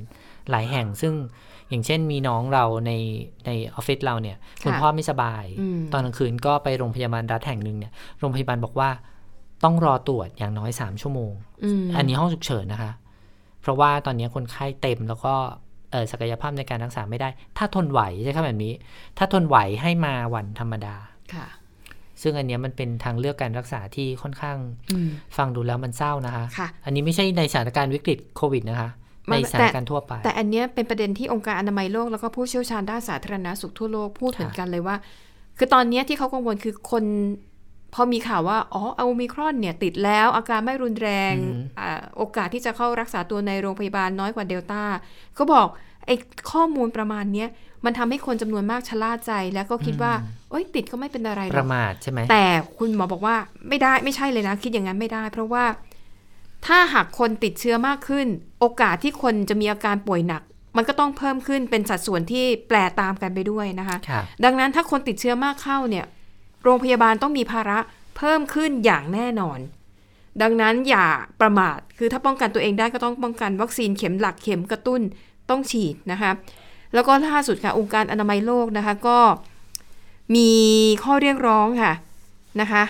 [0.50, 1.14] หลายแห่งซึ่ง
[1.70, 2.92] อย่างเช่นมีน้องเราใน
[3.46, 8.90] ในออฟฟิศเราเนี่ยคุณพ่อไม่สบายอืมตอนกลางคืนก็ไปโรงพยาบาลรัฐแห่งหนึ่งเนี่ยโรงพยาบาลบอกว่า
[9.64, 11.32] ต้องรอตรวจอย่างน้อย3ชั่วโมง
[11.64, 12.92] อืมอันนี้ห้องฉุกเฉินนะคะ
[13.62, 15.34] เพราะว่าตอนนี้คนไข้เต็มแล้วก็
[15.92, 18.74] เอ่อศักยภาพในการรักษาไม่ได้ ถ้าทนไหวใช่ครับแบบนี้
[19.18, 20.96] ถ้าทนไหวให้มาวันธรรมดา
[21.34, 21.48] ค่ะ
[22.22, 24.58] ซึ่งอันเนี้ยมันเป็นทางเลือกการรักษาที่ค่อนข้าง
[24.92, 34.96] อืมฟังดูแล้วมันเศร้านะคะค่ะอันนี้ไม่ใช่ในสถานการณ์วิกฤตโควิดนะคะมั ในนสถานการณ์ทั่วไป แต่อันเนี้ยเป็นประเด็นที่องค์การอนามัยโลกแล้วก็ผู้เชี่ยวชาญด้านสาธารณสุขทั่วโลกพูดค่ะเหมือนกันเลยว่า
[35.58, 37.04] คือตอนเนี้ยที่เขากังวลคือคน
[37.94, 41.34] พอมีข่าวว่า อ๋อเอามิครอนเนี่ยติดแล้วอาการไม่รุนแรง
[41.80, 44.84] อาโอกาสที่จะเข้ารักษาตัวในโรงพยาบาลน้อยกว่าเดลต้า
[45.38, 45.68] ก็บอก
[46.06, 46.16] ไอ้
[46.52, 47.50] ข้อมูลประมาณเนี้ย
[47.86, 50.14] มันทำให้คนจำนวนมากชะล่าใจแล้วก็คิดว่า
[50.50, 52.46] เอ้ยติดก็ไม่เป็นอะไรหปรอระกมาทใช่ไหมแต่
[52.78, 53.36] คุณหมอบอกว่า
[53.70, 55.64] ไม่ได้ไม่ใช่เลยนะ คิดอย่างนั้นไม่ได้ เพราะว่า
[56.68, 58.28] ถ้าหากคนติดเชื้อมากขึ้น
[58.60, 60.42] โอกาสที่คนจะมีอาการป่วยหนัก
[60.78, 66.06] มันก็ต้องเพิ่มขึ้นเป็นสัดส่วนที่แปรตามกันไปด้วยนะคะค่ะดังนั้นถ้าคนติดเชื้อมากเข้าเนี่ย
[66.64, 67.80] โรงพยาบาลต้องมีภาระ
[68.18, 69.60] เพิ่มขึ้นอย่างแน่นอน
[70.42, 71.08] ดังนั้นอย่า
[71.42, 75.02] ประมาท คือถ้าป้องกันตัวเองได้ก็ต้องป้องกันวัคซีนเข็มหลักเข็มกระตุ้น
[75.50, 76.32] ต้องฉีดนะคะ
[76.94, 79.20] แล้วก็ล่าสุดค่ะองค์การอนามัยโลกนะคะก็
[80.36, 80.50] มี
[81.04, 81.94] ข้อเรียกร้องค่ะ
[82.62, 82.84] นะคะ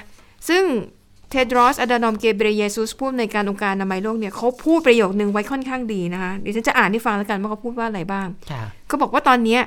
[0.50, 0.64] ซึ่ง
[0.95, 9.62] เทดรอสอดานอมเกเบรเยซุสผู้อำนวยการองค์การอนามัยโลกเนี่ยเขาพูดประโยคนึงไว้ค่อนข้างดีนะคะเดี๋ยวฉันจะอ่านให้ฟังแล้วกันว่าเขาพูดว่าอะไรบ้างค่ะเขาบอกว่าตอนเนี้ย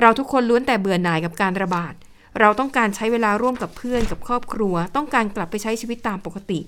[0.00, 1.94] เราทุกคนล้วนแต่เบื่อหน่ายกับการระบาด
[2.40, 6.60] เราต้องการใช้เวลาร่วมกับเพื่อนกับครอบครัว ต้องการกลับไปใช้ชีวิตตามปกติ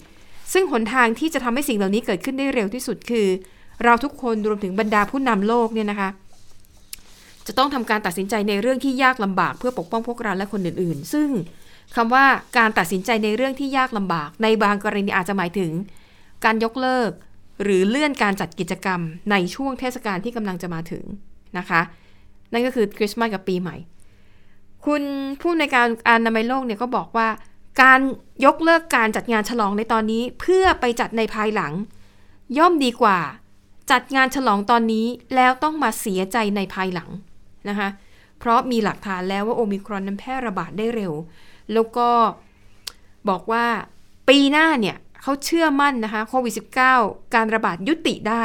[0.52, 3.26] ซึ่งหนทางที่จะทำให้สิ่งเหล่านี้เกิดขึ้นได้เร็วที่สุดคือ
[3.84, 6.08] เราทุกคนรวมถึงบรรดาผู้นำโลกเนี่ยนะคะ
[7.46, 11.28] จะต้องทำการตัดสินใจในเรื่องที่ยากลำบากเพื่อปกป้องพวกเราและคนอื่น ๆ ซึ่ง
[11.96, 12.24] คำว่า
[12.58, 15.72] การตัดสินใจในเรื่องที่ยากลำบาก ในบางกรณีอาจจะหมายถึง
[16.44, 17.10] การยกเลิก
[17.62, 19.00] หรือเลื่อนการจัดกิจกรรม
[19.30, 21.04] ในช่วงเทศกาลที่กำลังจะมาถึง
[21.58, 21.80] นะคะ
[22.52, 23.76] นั่นก็คือคริสต์มาสกับปีใหม่
[24.86, 25.02] คุณ
[25.40, 27.28] ผู้ในการอนามัยโลกเนี่ยก็บอกว่า
[27.82, 28.00] การ
[28.44, 31.72] ยกเลิกการจัดงานฉลองในตอนนี้ เพื่อไปจัดในภายหลัง
[32.58, 33.18] ย่อมดีกว่า
[33.90, 37.10] จัดงานฉลองตอนนี้แล้วต้องมาเสียใจในภายหลัง
[37.68, 37.88] นะคะ
[38.38, 41.12] เพราะมีหลักฐานแล้วว่าโอมิครอนนั้นแพร่ระบาดได้เร็ว
[41.72, 42.08] แล้วก็
[43.28, 43.66] บอกว่า
[44.28, 46.54] ปีหน้าเนี่ยเขาเชื่อมั่นนะคะโควิด
[46.94, 48.42] -19 การระบาดยุติได้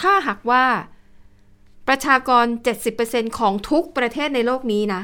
[0.00, 0.64] ถ้าหากว่า
[1.88, 2.44] ประชากร
[2.92, 5.02] 70%ของทุกประเทศในโลกนี้นะ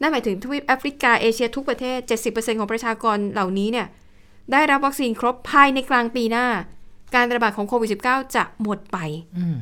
[0.00, 1.98] นั่นหมายถึงทวีปแอฟริกาเอเชียทุกประเทศ
[2.30, 3.86] 70%ของประชากรเหล่านี้เนี่ย
[4.52, 6.46] ได้รับวัคซีนครบภายในกลางปีหน้า
[7.14, 8.98] การระบาดของโควิด -19 จะหมดไป
[9.38, 9.58] อืม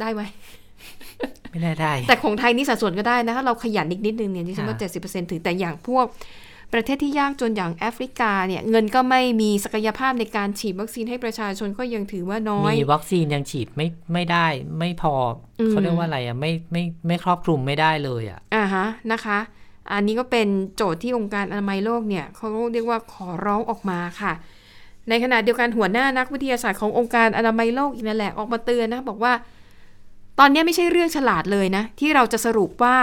[0.00, 0.22] ได้ไหม
[1.50, 6.06] ไม่ได้ได้แต่ของไทยนี่สัดส่วนก็ได้นะถ้าเราขยันอีกนิดนึงเนี่ยดิฉันว่าค่ะ70%ถึงแต่อย่างพวก
[6.74, 14.46] ประเทศที่ยากจนอย่างแอฟริกาเนี่ยเงินก็ไม่มีศักยภาพในการฉีดวัคซีนให้ประชาชนก็ยังถือว่าน้อย มีวัคซีนยังฉีดไม่ไม่ได้
[14.78, 15.14] ไม่พอ
[15.60, 19.38] อมเขาเรียกว่าอะไรอะไม่ไม่ไม่ครอบคลุมไม่ได้เลยอะอ่าฮะนะคะ
[19.92, 24.32] อันนี้ก็เป็นโจทย์ที่องค์การอนามัยโลกเนี่ยเขาเรียกว่าขอร้องออกมาค่ะ
[25.08, 29.32] ในขณะเดียวกันหัวหน้านักวิทยาศาสตร์ขององค์การอนามัยโลกอีกนั่นแหละออกมาเตือนนะบอกว่า
[30.38, 32.96] ตอนนี้ไม่ใช่เรื่องฉลาดเลยนะ ที่เราจะสรุปว่า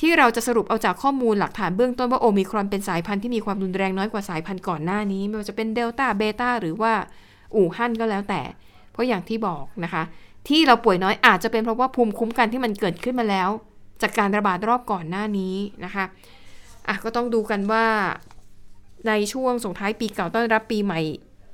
[0.00, 6.92] ที่เราจะสรุปเอาจากข้อมูลหลักฐานเบื้องต้นว่าโอมิครอนเป็นสายพันธุ์ที่มีความรุนแรงน้อยกว่าสายพันธุ์ก่อนหน้านี้ ไม่ว่าจะเป็นเดลต้าเบต้าหรือว่า
[7.54, 8.40] อู่ฮั่นก็แล้วแต่
[8.92, 10.02] เพราะอย่างที่บอกนะคะ
[10.48, 13.48] ที่เราป่วยน้อยอาจจะเป็นเพราะว่าภูมิคุ้มกันที่มันเกิดขึ้นมาแล้ว
[14.02, 16.04] จากการระบาดรอบก่อนหน้านี้นะคะ
[16.88, 17.86] อะก็ต้องดูกันว่า
[19.08, 21.00] ในช่วงส่งท้ายปีเก่าต้อนรับปีใหม่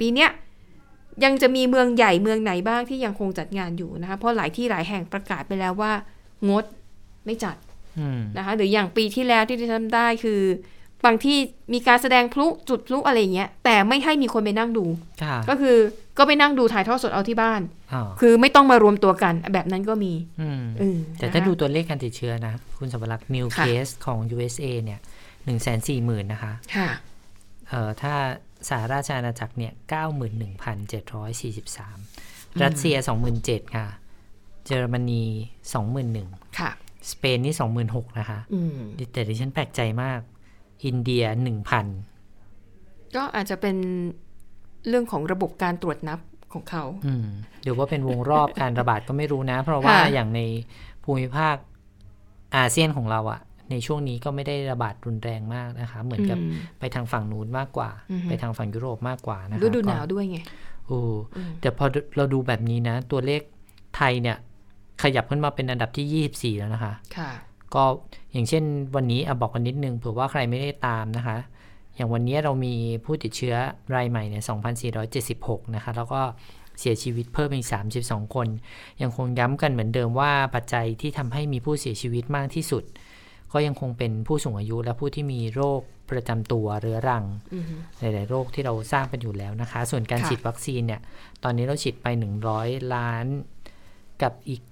[0.00, 0.30] ปีเนี้ย
[1.24, 5.92] ยังจะมีเมืองใหญ่เมืองไหนบ้างที่ยังคงจัดงานอยู่นะคะเพราะหลายที่หลายแห่งประกาศไปแล้วว่า
[6.48, 6.64] งด
[7.26, 7.56] ไม่จัด
[7.98, 10.40] อืมนะคะหรืออย่างปีที่แล้วที่ดิฉันได้คือ
[11.04, 11.36] บางที่
[11.72, 14.84] มีการแสดงพลุจุดพลุอะไรอย่างเงี้ย แต่ไม่ให้มีคนไปนั่งดู
[15.22, 15.76] ค่ะก็คือ
[16.18, 17.60] ก็ไปนั่งดูถ่ายทอดสดเอาที่บ้าน
[17.94, 25.00] อ๋อคือไม่ต้องมารวมตัวกันแบบนั้นก็มีอืมเออแต่ถ้านะคะดูตัวเลขการติดเชื้อนะ คุณสมรักษ์ new ค่ะ case ของ USA เนี่ย
[25.44, 26.96] หนึ่งแสนสี่หมื่นนะคะค่ะเอ่อ
[28.02, 28.14] ถ้า
[28.68, 31.98] สหราชอาณาจักรเนี่ยเก้าหมื่นหนึ่งพันเจ็ดร้อยสี่สิบสาม
[32.62, 33.86] รัสเซียสองหมื่นเจ็ดค่ะ
[34.66, 35.24] เยอรมนี
[35.74, 36.28] สองหมื่นหนึ่ง
[36.58, 36.70] ค่ะ
[37.12, 38.78] สเปนนี่สองหมื่นหกนะคะอืม
[39.12, 40.20] แต่ดิฉันแปลกใจมาก
[40.84, 41.86] อินเดียหนึ่งพัน
[43.16, 43.76] ก็อาจจะเป็น
[44.88, 46.20] เรื่องของระบบการตรวจนับ
[46.52, 47.26] ของเขาอืม
[47.62, 50.40] หรือว่าเป็นวงรอบการระบาดก็ไม่รู้นะ เพราะว่าค่ะอย่างใน
[51.04, 51.56] ภูมิภาค
[52.56, 60.38] อาเซียนของเราอะ ในช่วงนี้ก็ไม่ได้ระบาดรุนแรงมากนะคะ เหมือนกับอืมไปทางฝั่งนู้นมากกว่าอือฮึไปทางฝั่งยุโรปมากกว่านะคะฤดูหนาวก็ด้วยไง
[60.86, 61.00] โอ้
[61.36, 61.84] อืมแต่พอ
[62.16, 63.40] เราดูแบบนี้นะ ตัวเลข
[63.96, 64.36] ไทยเนี่ย
[65.02, 67.30] ขยับขึ้นมาเป็นอันดับที่ 24 แล้วนะคะ ค่ะ
[67.74, 67.84] ก็
[68.32, 68.64] อย่างเช่น
[68.96, 71.38] วันนี้อะบอกกันนิดนึงเผื่อว่าใครไม่ได้ตามนะคะ
[71.96, 73.54] อย่างวันนี้เรามีผู้ติดเชื้อ
[73.94, 74.44] รายใหม่เนี่ย
[75.08, 76.20] 2,476 นะคะ แล้วก็
[76.80, 77.68] เสียชีวิตเพิ่มอีก
[78.00, 78.48] 32 คน
[79.02, 82.84] ยังคงย้ำกันเหมือนเดิมว่าปัจจัยที่ทำให้มีผู้เสียชีวิตมากที่สุด
[83.52, 85.80] ก็ยังคงเป็นผู้สูงอายุและผู้ที่มีโรค
[86.10, 91.00] ประจำตัวเรื้อรังอือฮึหลาย ๆ โรคที่เราทราบกันอยู่แล้วนะคะ ส่วนการค่ะฉีดวัคซีนเนี่ย
[91.44, 92.06] ตอนนี้เราฉีดไป
[92.50, 93.26] 100 ล้าน
[94.22, 94.62] กับอีก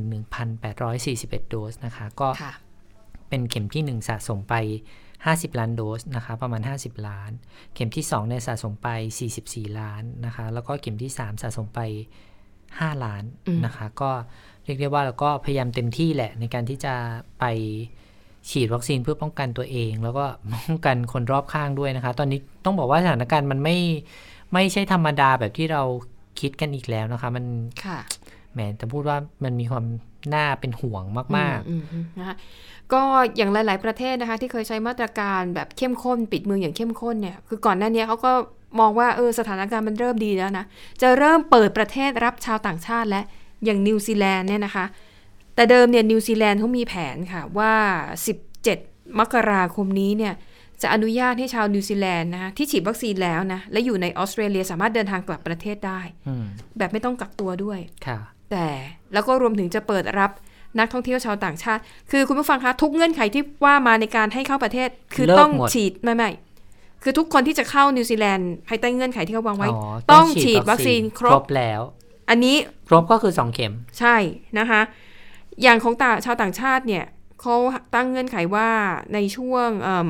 [0.00, 2.52] 171,841 โดสนะคะ ก็ค่ะ
[3.28, 4.54] เป็นเข็มที่ 1 สะสมไป
[5.06, 7.30] 50 ล้านโดสนะคะ ประมาณ 50 ล้าน
[7.74, 8.88] เข็มที่2เนี่ยสะสมไป
[9.34, 11.80] 44 ล้านนะคะ แล้วก็เข็มที่ 3 สะสมไป
[12.40, 14.10] 5 ล้านอืมนะคะ ก็
[14.68, 16.94] เรียกได้ว่าเราก็พยายามเต็มที่แหละ ในการที่จะ
[17.40, 17.44] ไป
[18.50, 20.24] ฉีดวัคซีนเพื่อป้องกันตัวเอง แล้วก็
[20.68, 23.76] ป้องกันคนรอบข้างด้วยนะคะ ตอนนี้ต้องบอกว่าสถานการณ์มันไม่
[24.52, 25.82] ไม่ใช่ธรรมดาแบบที่เรา
[26.40, 27.44] คิดกันอีกแล้วนะคะ มัน
[27.84, 27.98] ค่ะ
[28.52, 29.84] แหมแต่พูดว่ามันมีความ
[30.34, 31.04] น่าเป็นห่วง
[31.38, 32.36] มากอืมอืมนะคะ
[32.92, 33.02] ก็
[33.36, 38.32] อย่างหลาย ๆ ประเทศนะคะ ที่เคยใช้มาตรการแบบเข้มข้น ปิดเมืองอย่างเข้มข้นเนี่ยคือก่อนหน้านี้เขาก็
[38.80, 40.64] มองว่าเออสถานการณ์มันเริ่มดีแล้วนะ
[41.02, 43.22] จะเริ่มเปิดประเทศรับชาวต่างชาติและ
[43.64, 44.86] อย่างนิวซีแลนด์เนี่ยนะคะ
[45.54, 47.74] แต่เดิมเนี่ยนิวซีแลนด์เขามีแผนค่ะว่า
[48.42, 50.34] 17 มกราคมนี้เนี่ย
[50.82, 56.44] จะอนุญาตให้ชาวนิวซีแลนด์นะคะที่ฉีดวัคซีนแล้วนะและอยู่ในออสเตรเลียสามารถเดินทางกลับประเทศได้ๆอืม
[56.78, 58.18] แบบไม่ต้องกักตัวด้วยค่ะ
[58.50, 58.66] แต่
[59.12, 60.30] แล้วก็รวมถึงจะเปิดรับ
[60.78, 66.30] นักท่องเที่ยวชาวต่างชาติ คือคุณผู้ฟังคะทุกเงื่อนไขที่ว่ามาในการให้เข้าประเทศ คือเลิกต้องหมดฉีดไม่ไม่
[67.02, 69.80] คือทุกคนที่จะเข้านิวซีแลนด์ภายใต้เงื่อนไขที่เขาวางไว้อ๋อ
[70.12, 71.82] ต้องฉีดวัคซีนครบแล้ว
[72.28, 72.56] อันนี้
[72.88, 74.16] ครบก็คือ 2 เข็ม ใช่
[74.58, 74.80] นะคะ
[75.62, 77.04] อย่างของต่างชาวต่างชาติเนี่ย
[77.40, 77.54] เขา
[77.94, 78.68] ตั้งเงื่อนไขว่า
[79.14, 80.08] ในช่วงเอิ่ม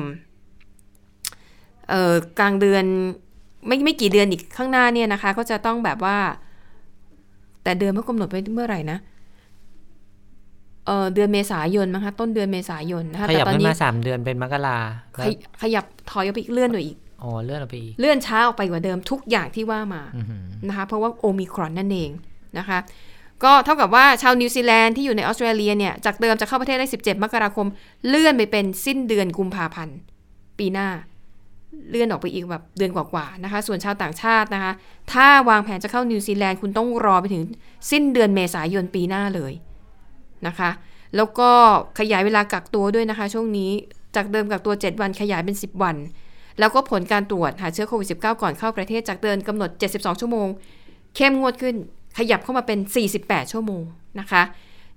[1.89, 2.85] เอ่อกลางเดือน
[3.67, 6.17] ไม่ไม่กี่เดือนอีกข้างหน้าเนี่ยนะคะ ก็จะต้องแบบว่า
[7.63, 8.97] แต่เดือนเขากำหนดไว้เมื่อไหร่นะ
[10.85, 14.77] เออเดือนเมษายนมั้งคะต้นเดือนเมษายนนะคะขแต่ยับตอนขึ้นนี้มา3เดือนเป็นมกรา
[15.17, 22.11] ขยขยับถอยออกไปอีกเลื่อนหน่อยอีก อ๋อเลื่อนออกไปอีกเลื่อนช้าออกไปกว่าเดิมทุกอย่างที่ว่ามาอื้อหือนะคะ เพราะว่าโอมิครอนนั่นเอง
[22.57, 22.79] นะคะ
[23.43, 27.67] ก็เท่ากับว่าชาวนิวซีแลนด์ที่อยู่ในออสเตรเลียเนี่ย จากเดิมจะเข้าประเทศได้ 17 มกราคม
[28.07, 29.95] เลื่อนไปเป็นสิ้นเดือนกุมภาพันธ์
[30.59, 30.89] ปีหน้า
[31.89, 34.71] เลื่อนออกไปอีกแบบเดือนกว่าๆนะคะ ส่วนชาวต่างชาตินะคะ
[35.13, 37.43] ถ้าวางแผนจะเข้านิวซีแลนด์คุณต้องรอไปถึง
[37.91, 39.53] สิ้นเดือนเมษายนปีหน้าเลย
[40.47, 40.69] นะคะ
[41.15, 41.49] แล้วก็
[41.99, 43.71] ขยายเวลากักตัวด้วยนะคะ ช่วงนี้
[44.15, 45.95] จากเดิมกักตัว 7 วันขยายเป็น 10 วัน
[46.59, 50.47] แล้วก็ผลการตรวจหาเชื้อโควิด -19 ก่อนเข้าประเทศจากเดิมกำหนด 72 ชั่วโมง
[51.15, 51.75] เข้มงวดขึ้น
[52.17, 52.79] ขยับเข้ามาเป็น
[53.15, 53.83] 48 ชั่วโมง
[54.19, 54.43] นะคะ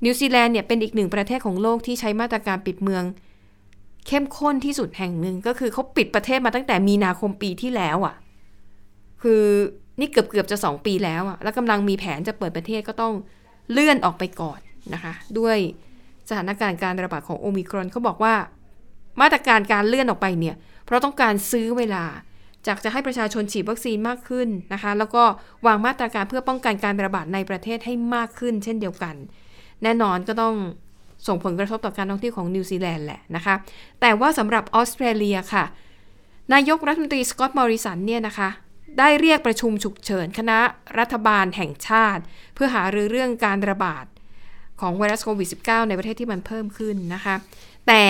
[0.05, 3.05] นิวซีแลนด์เนี่ยเป็นอีกหนึ่งประเทศของโลกที่ใช้มาตรการปิดเมือง
[4.07, 8.15] เข้มข้นที่สุดแห่งหนึ่งก็คือเขาปิดประเทศมาตั้งแต่มีนาคมปีที่แล้วอะ่ะ
[9.23, 9.43] คือ
[10.01, 13.15] นี่เกือบเกือบจะสองปีแล้วอะ่ะ แล้วกำลังมีแผนจะเปิดประเทศก็ต้อง
[13.73, 14.61] เลื่อนออกไปก่อน
[14.95, 15.57] นะคะ ด้วย
[16.29, 18.35] สถานการณ์การระบาดของโอมิครอนเขาบอกว่า
[19.21, 22.05] มาตรการการเลื่อนออกไปเนี่ย เพราะต้องการซื้อเวลา
[22.67, 25.25] จากจะให้ประชาชนฉีดวัคซีนมากขึ้นนะคะ แล้วก็
[25.67, 29.15] วางมาตรการเพื่อป้องกันการระบาดในประเทศให้มากขึ้น เช่นเดียวกัน
[29.83, 30.55] แน่นอนก็ต้อง
[31.27, 33.55] ส่งผลกระทบต่อการท่องเที่ยวของนิวซีแลนด์แหละนะคะ
[34.01, 35.65] แต่ว่าสำหรับออสเตรเลียค่ะ
[36.53, 38.49] นายกรัฐมนตรีสกอตต์มอริสันเนี่ยนะคะ
[38.99, 40.59] ได้เรียกประชุมฉุกเฉินคณะ
[40.99, 42.23] รัฐบาลแห่งชาติ
[42.55, 44.05] เพื่อหารือเรื่องการระบาด
[44.81, 47.35] ของไวรัสโควิด -19 ในประเทศที่มันเพิ่มขึ้นนะคะ
[47.89, 48.05] แต่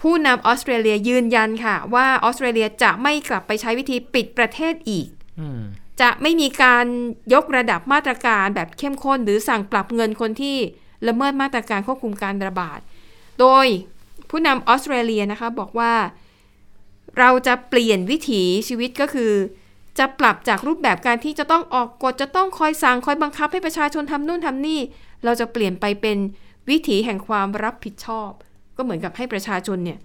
[0.00, 5.08] ผู้นำออสเตรเลียยืนยันค่ะ ว่าออสเตรเลียจะไม่กลับไปใช้วิธีปิดประเทศอีก
[5.40, 5.62] อืม
[6.00, 6.86] จะไม่มีการ
[7.34, 10.56] ยกระดับมาตรการแบบเข้มข้น หรือสั่งปรับเงินคนที่
[11.08, 12.78] ละเมิดมาตรการควบคุมการระบาด
[13.40, 13.66] โดย
[14.30, 15.92] ผู้นำออสเตรเลียนะคะบอกว่า
[17.18, 19.32] เราจะเปลี่ยนวิถีชีวิตก็คือ
[19.98, 24.80] จะปรับจากรูปแบบการที่จะต้องออกกฎ จะต้องคอยสั่งคอยบังคับให้ประชาชนทำนู่นทำนี่
[25.24, 26.18] เราจะเปลี่ยนไปเป็น
[26.70, 28.30] วิถีแห่งความรับผิดชอบ
[28.78, 29.98] ก็เหมือนกับให้ประชาชนเนี่ย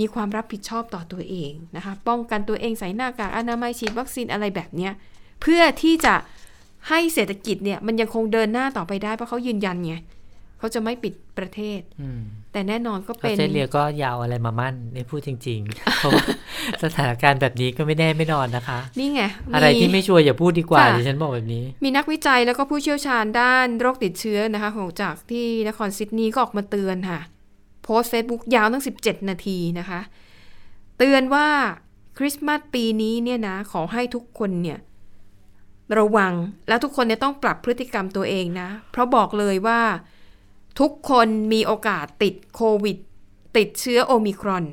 [0.00, 4.92] มีความรับผิดชอบต่อตัวเองนะคะป้องกันตัวเองใส่หน้ากากอนามัยฉีดวัคซีนอะไรแบบเนี้ย
[5.42, 6.14] เพื่อที่จะ
[6.88, 9.94] ให้เศรษฐกิจเนี่ยมันยังคงเดินหน้าต่อไปได้เพราะเขายืนยันไง
[10.58, 12.20] เขาจะไม่ปิดประเทศอืม
[12.52, 16.24] แต่แน่นอนก็เป็นออสเตรเลียก็ยาวอะไรมามั่นในพูดจริงๆเพราะว่า
[16.84, 19.22] สถานการณ์แบบนี้ก็ไม่แน่ไม่นอนนะคะ นี่ไง
[19.54, 27.20] อะไรที่ไม่ชัวร์อย่าพูดดีกว่าค่ะดิฉันบอกแบบนี้ มีนักวิจัยแล้วก็ผู้เชี่ยวชาญด้านโรคติดเชื้อนะคะของจากที่นครซิดนีย์ก็ออกมาเตือนค่ะ
[27.82, 30.00] โพสต์เฟซบุ๊กยาวตั้ง 17 นาทีนะคะ
[30.98, 31.48] เตือนว่า
[32.18, 34.78] คริสต์มาสปีนี้เนี่ยนะขอให้ทุกคนเนี่ย
[35.98, 36.32] ระวัง
[36.68, 39.80] แล้วทุกคนเนี่ยต้องปรับพฤติกรรมตัวเองนะ เพราะบอกเลยว่า
[40.80, 42.96] ทุกคนมีโอกาสติดโควิด
[43.56, 44.64] ติดเชื้อโอมิครอน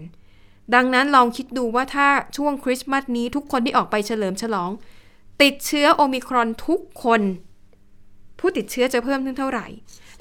[0.75, 4.71] ดังนั้นลองคิดดูว่าถ้าช่วงคริสต์มาสนี้ทุกคนที่ออกไปเฉลิมฉลอง
[5.41, 7.21] ติดเชื้อโอมิครอนทุกคน
[8.39, 9.67] ผู้ติดเชื้อจะเพิ่มขึ้นเท่าไหร่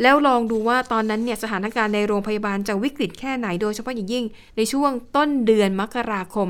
[0.03, 4.25] แล้วลองดูว่าตอนนั้นเนี่ยสถานการณ์ในโรงพยาบาลจะวิกฤตแค่ไหนโดยเฉพาะอย่างยิ่ง
[4.57, 6.49] ในช่วงต้นเดือนมกราคม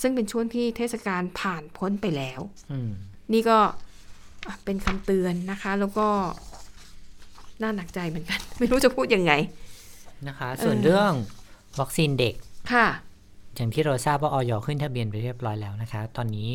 [0.00, 2.40] ซึ่งเป็นช่วงที่เทศกาลผ่านพ้นไปแล้ว
[2.72, 2.90] อืม
[3.32, 3.58] นี่ก็
[4.46, 6.08] อะเป็นคำเตือนนะคะ แล้วก็
[7.62, 9.32] น่าหนักใจเหมือนกัน ไม่รู้จะพูดยังไง
[10.28, 11.12] นะคะ ส่วนเรื่อง
[11.80, 12.34] วัคซีนเด็ก
[12.72, 12.86] ค่ะ
[13.56, 16.50] อย่างที่เราทราบว่าออยขึ้นทะเบียนไปเรียบร้อยแล้วนะคะ ตอนนี้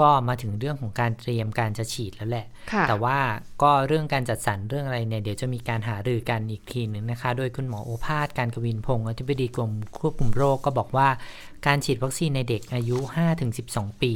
[0.00, 3.18] ก็มาถึงเรื่องของการเตรียมการจะฉีดแล้วแหละค่ะแต่ว่า
[3.62, 11.08] ก็เรื่องการจัดสรรเรื่องอะไรเนี่ยเดี๋ยวจะมีการหารือกันอีกทีหนึ่งนะคะ โดยคุณหมอโอภาสการกวินพงศ์อธิบดีกรมควบคุมโรคก็บอกว่า
[11.66, 12.96] การฉีดวัคซีนในเด็กอายุ
[13.50, 14.12] 5-12 ปี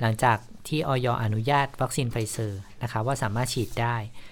[0.00, 0.38] หลังจาก
[0.68, 4.25] ที่อย.อนุญาตวัคซีนไฟเซอร์นะคะว่าสามารถฉีดได้เอ่อ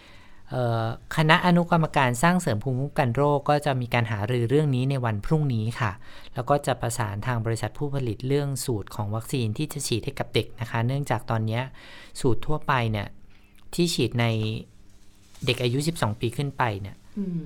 [1.17, 5.93] คณะอนุกรรมการสร้างเสริมภูมิคุ้มกันโรคก็จะมีการหารือเรื่องนี้ในวันพรุ่งนี้ค่ะ
[6.35, 11.63] แล้วก็จะประสานทางบริษัทผู้ผลิตเรื่องสูตรของวัคซีนที่จะฉีดให้กับเด็กนะคะ เนื่องจากตอนเนี้ย
[12.21, 13.07] สูตรทั่วไปเนี่ย
[13.75, 14.27] ที่ฉีดใน
[15.47, 17.45] เด็กอายุ 12 ปีขึ้นไปเนี่ยอืม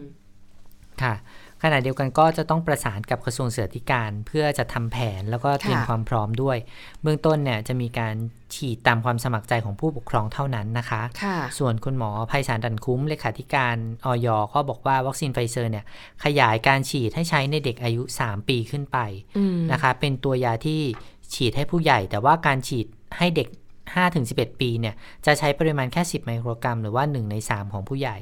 [1.02, 1.14] ค่ะ
[1.62, 6.56] ขณะเดียวกันก็จะต้องประสานกับกระทรวงศึกษาธิการเพื่อจะทำแผนแล้วก็เตรียมค่ะความพร้อมด้วย
[7.02, 8.14] เบื้องต้นเนี่ยจะมีการ
[8.54, 15.84] ฉีดตามความสมัครใจของผู้ปกครองเท่านั้นนะคะค่ะส่วนคุณหมอไพศาลดันคุ้มเลขาธิการออยก็บอกว่าวัคซีนไฟเซอร์เนี่ย
[16.24, 18.98] ขยายการฉีดให้ใช้ในเด็กอายุ 3 ปีขึ้นไป
[19.38, 20.82] อืมนะคะ เป็นตัวยาที่
[21.34, 22.86] ฉีดให้ผู้ใหญ่ แต่ว่าการฉีด
[23.18, 23.48] ให้เด็ก
[24.04, 24.94] 5-11 ปีเนี่ย
[25.26, 28.16] จะใช้ปริมาณแค่ 10 ไมโครกรัม หรือว่า 1 ใน 3 ของผู้ใหญ่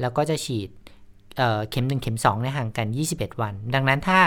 [0.00, 0.68] แล้วก็จะฉีด
[1.36, 4.20] เอ่อเข็ม 1 เข็ม2ในยห่างกัน 21 วัน ดังนั้นถ้า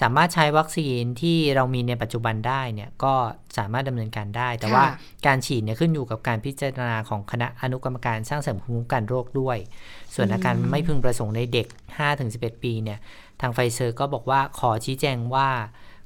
[0.00, 3.14] สามารถใช้วัคซีนที่เรามีในปัจจุบันได้เนี่ยก็
[3.58, 4.84] สามารถดำเนินการได้ แต่ว่า
[5.26, 9.58] การฉีดเนี่ยขึ้นอยู่กับการพิจารณาของคณะอนุกรรมการสร้างเสริมภูมิคุ้มกันโรคด้วย
[10.14, 11.66] ส่วนอาการไม่พึงประสงค์ในเด็ก
[12.14, 12.98] 5-11 ปีเนี่ย
[13.40, 15.48] ทางไฟเซอร์ก็บอกว่าขอชี้แจงว่า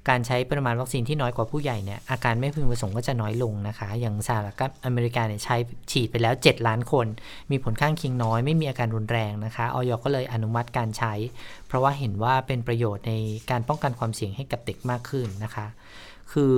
[0.08, 5.56] การใช้ปริมาณวัคซีนที่น้อยกว่าผู้ใหญ่เนี่ยอาการไม่พึงประสงค์ก็จะน้อยลงนะคะ อย่างสหรัฐอเมริกาเนี่ยใช้
[5.90, 7.06] ฉีดไปแล้ว 7 ล้านคน
[7.50, 11.14] มีผลข้างเคียงน้อยไม่มีอาการรุนแรงนะคะออยก็เลยอนุมัติการใช้
[11.66, 13.14] เพราะว่าเห็นว่าเป็นประโยชน์ใน
[13.50, 15.66] การป้องกันความเสี่ยงให้กับเด็กมากขึ้นนะคะ
[16.32, 16.56] คือ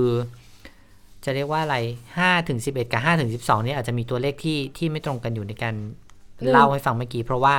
[1.23, 1.77] จะเรียกว่าอะไร
[2.15, 5.75] 5ถึง11 กับ5ถึง12เนี่ยอาจจะมีตัวเลขที่ที่ไม่ตรงกันอยู่ในการ
[6.49, 7.55] เล่าให้ฟังเมื่อกี้ เพราะว่า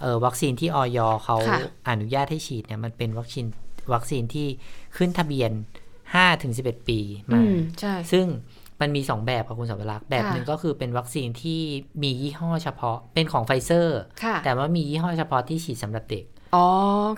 [0.00, 3.46] เอ่อวัคซีนที่ออยเขาค่ะอนุญาตให้ฉีดเนี่ยมันเป็นวัคซีน
[3.92, 4.48] วัคซีนที่
[4.96, 5.50] ขึ้นทะเบียน
[5.96, 6.98] 5ถึง11ปี
[7.30, 8.26] อืมามใช่ซึ่ง
[8.80, 11.60] มันมี 2 แบบค่ะคุณสาวรักษ์แบบค่ะหนึ่งก็คือเป็นวัคซีนที่
[12.02, 16.24] มียี่ห้อเฉพาะเป็นของไฟเซอร์ค่ะแต่ว่ามียี่ห้อเฉพาะที่ฉีดสำหรับเด็ก
[16.54, 16.66] อ๋อ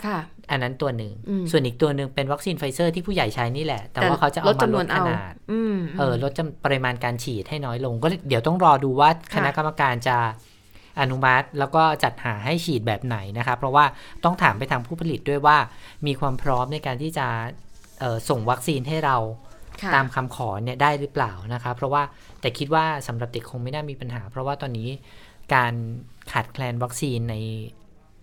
[0.06, 0.18] ค่ะ
[0.50, 10.16] อันนั้นตัวหนึ่งอืมส่วนอีกตัวหนึ่งเป็นวัคซีนไฟเซอร์ที่ผู้ใหญ่ใช้นี่แหละ แต่ว่าเขาจะลเอาดมาจำนลวนดขเอานาดอืมเออลดจำปริมาณการฉีดให้น้อยลง ก็เดี๋ยวต้องรอดูว่าคณะกรรมการจะ
[11.00, 13.84] อนุมัติ แล้วก็จัดหาให้ฉีดแบบไหนนะคะเพราะว่า
[14.24, 15.56] ต้องถามไปทางผู้ผลิตด้วยว่า
[16.06, 17.26] มีความพร้อมในการที่จะ
[18.00, 19.16] เอ่อส่งวัคซีนให้เรา
[19.82, 22.02] ค่ะตามคำขอเนี่ยได้หรือเปล่านะคะเพราะว่า
[22.40, 24.88] แต่คิดว่าสำหรับเด็กคงไม่น่ามีปัญหา เพราะว่าตอนนี้
[25.54, 25.74] การ
[26.32, 27.36] ขาดแคลนวัคซีนใน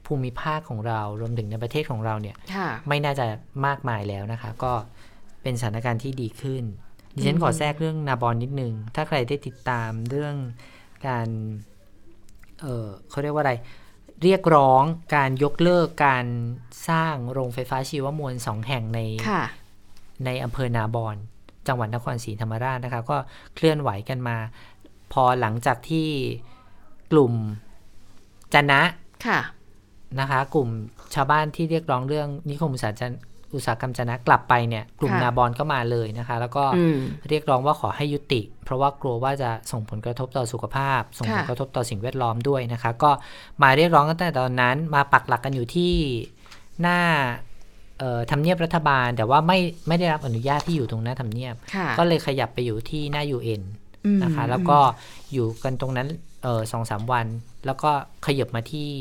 [0.06, 3.26] ภูมิภาคของเรารวมถึงในประเทศของเราเนี่ยค่ะไม่น่าจะ
[3.66, 4.74] มากมายแล้วนะคะ ก็
[5.44, 6.64] เป็นสถานการณ์ที่ดีขึ้น
[7.16, 10.36] ดิฉันขอแทรกเรื่องนาบอลนิดนึง ถ้าใครได้ติดตามเรื่อง
[11.08, 11.28] การ
[12.62, 13.54] เออเขาเรียกว่าอะไร
[14.24, 14.84] เรียกร้อง
[15.16, 16.26] การยกเลิกการ
[16.90, 19.00] สร้างโรงไฟฟ้าชีวมวลสองแห่งใน
[19.30, 19.44] ค่ะ
[20.26, 21.16] ในอำเภอนาบอน
[21.68, 23.18] จังหวัดนครศรีธรรมราชนะคะ ก็
[23.56, 24.38] เคลื่อนไหวกันมา
[25.14, 26.08] พอหลังจากที่
[27.12, 27.34] กลุ่ม
[28.54, 28.82] จะนะ
[29.28, 29.40] ค่ะ
[30.20, 30.70] นะคะ กลุ่ม
[31.16, 33.14] ชาวบ้านที่เรียกร้องเรื่องนิคมอุตสาหกรรม
[33.56, 36.98] อุตสาหกรรมจะนะกลับไปเนี่ย กลุ่มค่ะนาบอนก็มาเลยนะคะ แล้วก็อืม
[37.30, 43.12] เรียกร้องว่าขอให้ยุติ เพราะว่ากลัวว่าจะส่งผลกระทบต่อสุขภาพ ส่งผลค่ะกระทบต่อสิ่งแวดล้อมด้วยนะคะ ก็
[43.62, 45.94] มาเรียกร้องตั้งแต่ตอนนั้น มาปักหลักกันอยู่ที่
[46.82, 47.00] หน้า
[48.00, 53.62] เอ่อทำเนียบรัฐบาล แต่ว่าไม่ไม่ได้รับอนุญาตที่อยู่ตรงหน้าทำเนียบค่ะก็เลยขยับไปอยู่ที่หน้า UN
[54.06, 54.78] อืมนะคะ แล้วก็
[55.34, 56.08] อยู่กันตรงนั้น
[56.44, 57.28] เออสองสามวัน
[57.66, 57.92] แล้วก็
[58.26, 58.92] ขยับมาที่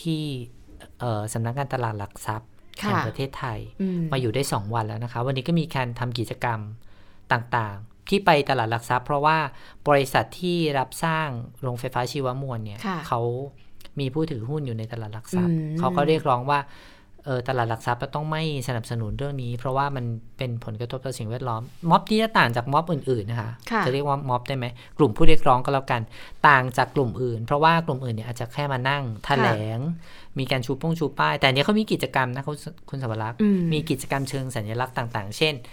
[0.00, 0.22] ที่
[1.00, 6.60] เอ่อสำนักงานตลาดหลักทรัพย์ แห่งค่ะประเทศไทยอืมมาอยู่ได้ 2 วันแล้วนะคะ วันนี้ก็มีการทำกิจกรรม
[7.32, 9.38] ต่างๆ ที่ไปตลาดหลักทรัพย์ เพราะว่า
[9.88, 11.28] บริษัทที่รับสร้าง
[11.62, 13.20] โรงไฟฟ้าชีวมวลเนี่ยค่ะเขา
[14.00, 16.58] มีผู้ถือหุ้นอยู่ในตลาดหลักทรัพย์อืมเขาก็เรียกร้องว่า
[17.24, 20.04] เออตลาดหลักทรัพย์ต้องไม่สนับสนุนเรื่องนี้ เพราะว่ามัน
[20.38, 24.66] เป็นผลกระทบต่อสิ่งแวดล้อม ม็อบที่จะต่างจากม็อบอื่นๆนะคะค่ะจะเรียกว่าม็อบได้ไหม
[24.98, 26.02] กลุ่มผู้เรียกร้องก็แล้วกัน
[26.48, 29.78] ต่างจากกลุ่มอื่น เพราะว่ากลุ่มอื่นเนี่ยอาจจะแค่มานั่งแถลง
[30.38, 32.56] มีการชูป้องชูป้าย แต่อันเนี้ยเขามีกิจกรรมนะคุณ
[32.90, 35.66] คุณสวรักษ์อืมมีกิจกรรมเชิงสัญลักษณ์ต่าง ๆ เช่นก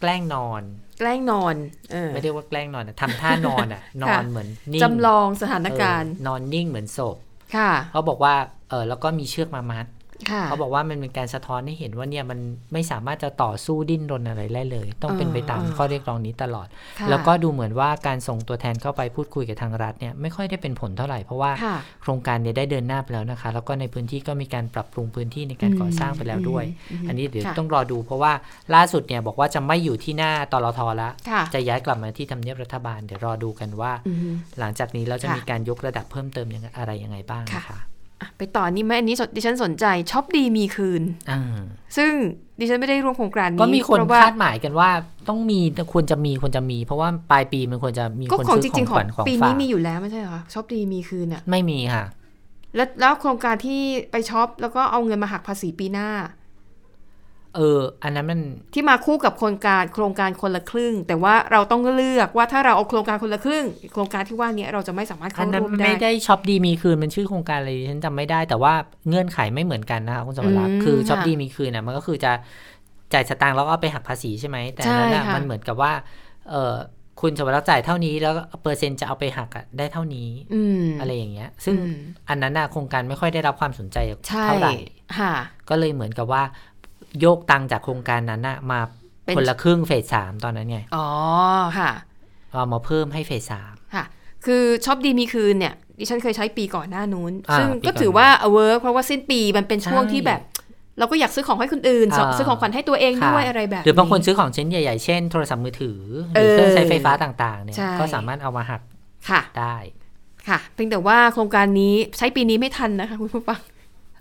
[0.00, 0.62] แกล้งนอน
[0.98, 1.54] แกล้งนอน
[1.92, 7.16] เออไม่ได้ว่าแกล้งนอนอะทำท่านอนอะนอนเหมือนนิ่งจำลองสถานการณ์เออนอนนิ่งเหมือนศพ
[7.56, 8.34] ค่ะเขาบอกว่า
[8.68, 9.93] เออแล้วก็มีเชือกมามัดค่ะ
[10.46, 12.38] เขาบอกว่ามันเป็นการสะท้อนให้เห็นว่าเนี่ยมัน
[12.72, 28.32] ไม่สามารถจะต่อสู้ดิ้นรนอะไรได้เลย ต้องเป็นไปตามเออข้อเรียกร้องนี้ตลอดค่ะแล้วก็ดูเหมือนว่าการส่งตัวแทนเข้าไปพูดคุยกับทางรัฐเนี่ยไม่ค่อยได้เป็นผลเท่าไหร่เพราะว่าค่ะโครงการเนี่ยได้เดินหน้าไปแล้วนะคะ แล้วก็ในพื้นที่ก็มีการปรับปรุงพื้นที่ในการก่อสร้างไปแล้วด้วยอืมอันนี้เดี๋ยวค่ะต้องรอดูเพราะว่า
[28.74, 34.18] ล่าสุดเนี่ยบอกว่าจะไม่อยู่ที่หน้าตลทแล้วค่ะจะย้ายกลับมาที่ทำเนียบรัฐบาลเดี๋ยวรอดูกันว่าอืม
[34.58, 37.93] หลังจากนี้เราจะค่ะมีการยกระดับเพิ่มเติมยังไงอะไรยังไงบ้างค่ะนะคะอะ
[38.38, 41.40] ไปต่อนี่ไหมอันนี้สนดิฉันสนใจช็อปดีมีคืนอ่า
[41.96, 42.12] ซึ่ง
[42.60, 44.90] ดิฉันไม่ได้ร่วมโครงการนี้ก็มีคนเพราะว่าคาดหมายกันว่า
[45.28, 45.60] ต้องมี
[45.92, 52.04] ควรจะมีควรจะมี เพราะว่าปลายปีมันควรจะมีก็คนของซื้จอขอริงงๆขของวัญของปีฝานี้กมีอยู่แล้วไม่ใช่เหรอช็อปดีมีคืนอะไม่มีค่ะ
[52.76, 56.08] แล้วแล้วโครงการที่ไปช็อปแล้วก็เอาเงินมาหักภาษีปีหน้า
[57.56, 58.40] เออ อันนั้นมัน
[58.74, 68.74] ที่มาคู่กับโครงการโครงการคนละครึ่ง แต่ว่าเราต้องเลือกว่าถ้าเราเอาโครงการคนละครึ่ง โครงการที่ว่านี้เราจะไม่สามารถอัเข้านนั้นร่วมไม่ได้ได้ช็อปดีมีคืนมันชื่อโครงการอะไรดิฉันจำไม่ได้แต่ว่า
[69.08, 72.32] เงื่อนไขไม่เหมือนกันนะคะคุณสมรักษ์อืมคือช็อปค่ะดีมีคืนน่ะมันก็คือจะ
[73.12, 75.92] จ่ายสตางค์แล้วก็เอาไปหักภาษีใช่ไหมแต่อันนั้นน่ะใช่ค่ะมันเหมือนกับว่า
[76.50, 76.74] เออ
[77.20, 81.98] คุณสมรักษ์จ่ายเท่านี้แล้วเปอร์เซ็นต์จะเอาไปหักอะได้เท่านี้อืมอะไรอย่างเงี้ย ซึ่งอืม
[82.28, 83.98] อันนั้นน่ะโครงการไม่ค่อยได้รับความสนใจ
[84.28, 84.74] ใช่เท่าไหร่
[85.18, 85.34] ค่ะ
[85.68, 86.42] ก็เลยเหมือนกับว่า
[87.20, 88.80] โยกตังค์จากโครงการนั้นน่ะมา
[89.24, 91.06] เป็นคนละครึ่งเฟสสามตอนนั้นไง อ๋อ
[91.78, 91.90] ค่ะ
[92.50, 94.04] เอามาเพิ่มให้เฟสสามค่ะ
[94.44, 100.40] คือช็อปดีมีคืนเนี่ยดิฉันเคยใช้ปีก่อนหน้านู้นอ่าซึ่งปีก็ก่อนถือว่า work เพราะว่าสิ้นปีมันเป็นช่วงใช่ที่แบบ
[100.98, 106.00] เราก็อยากซื้อของให้คนอื่นอ่าซื้อของขวัญให้ตัวเองค่ะด้วยอะไรแบบ หรือบางคนซื้อของชิ้นใหญ่ๆ เช่นโทรศัพท์มือถือ
[106.32, 108.80] หรือเออเครื่องใช้ไฟฟ้าต่างๆเนี่ยใช่ก็สามารถเอามาหัก
[109.30, 109.76] ค่ะได้
[110.48, 113.60] ค่ะเพียงแต่ว่าโครงการนี้ใช้ปีนี้ไม่ทันนะคะคุณผู้ฟัง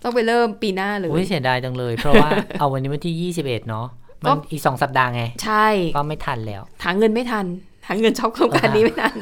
[0.04, 2.30] ต้องไปเริ่มปีหน้าเลยอุ้ยเสียดายจังเลย เพราะว่า
[2.60, 3.88] เอาวันนี้วันที่ 21 เนาะ
[4.24, 7.45] มันก็อีกสองสัปดาห์ไง ใช่ ก็ไม่ทันแล้ว หาเงินไม่ทัน
[7.88, 9.16] หาเงินช็อปโครงการนี้ไม่ทัน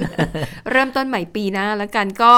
[0.72, 2.34] เริ่มต้นใหม่ปีหน้าแล้วกันก็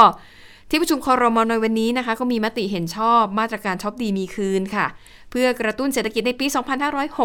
[0.69, 4.87] ที่ประชุมคอรมอในวันนี้นะคะ ก็มีมติเห็นชอบมาตรการช็อปดีมีคืนค่ะ
[5.29, 6.45] เพื่อกระตุ้นเศรษฐกิจในปี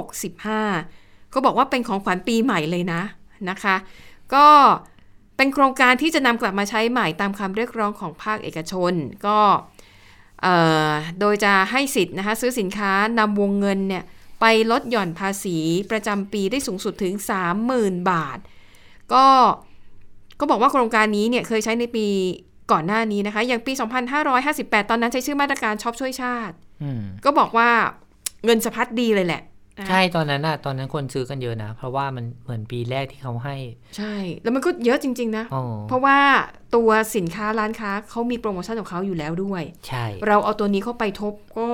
[0.07, 3.03] 2565 ก็บอกว่าเป็นของขวัญปีใหม่เลยนะ
[3.51, 3.77] นะคะ
[4.35, 4.47] ก็
[5.37, 8.93] เป็นโครงการที่จะนำกลับมาใช้ใหม่ตามคำเรียกร้องของภาคเอกชน
[9.27, 9.78] ก็เอ่อ
[11.20, 14.05] โดยจะให้สิทธิ์นะคะซื้อสินค้านำวงเงินเนี่ย
[14.41, 15.57] ไปลดหย่อนภาษี
[15.91, 17.14] ประจำปีได้สูงสุดถึง
[17.61, 18.39] 30,000 บาท
[19.12, 19.26] ก็
[20.41, 22.07] ก็บอกว่าโครงการนี้เนี่ยเคยใช้ในปี
[22.72, 23.72] ก่อนหน้านี้นะคะ อย่างปี
[24.30, 27.70] 2558 ตอนนั้นใช้ชื่อมาตรการช็อปช่วยชาติอืมก็บอกว่า
[28.45, 29.57] เงินสะพัดดีเลยแหละนะคะ
[29.89, 33.57] ใช่ตอนนั้นน่ะตอนนั้นคนซื้อกันเยอะนะ เพราะว่ามันเหมือนปีแรกที่เขาให้
[33.97, 36.18] ใช่ แล้วมันก็เยอะจริง ๆ นะอ๋อเพราะว่า
[36.76, 41.70] ตัวสินค้าร้านค้าเขามีโปรโมชั่นของเขาอยู่แล้วด้วย ใช่ เราเอาตัวนี้เข้าไปทบก็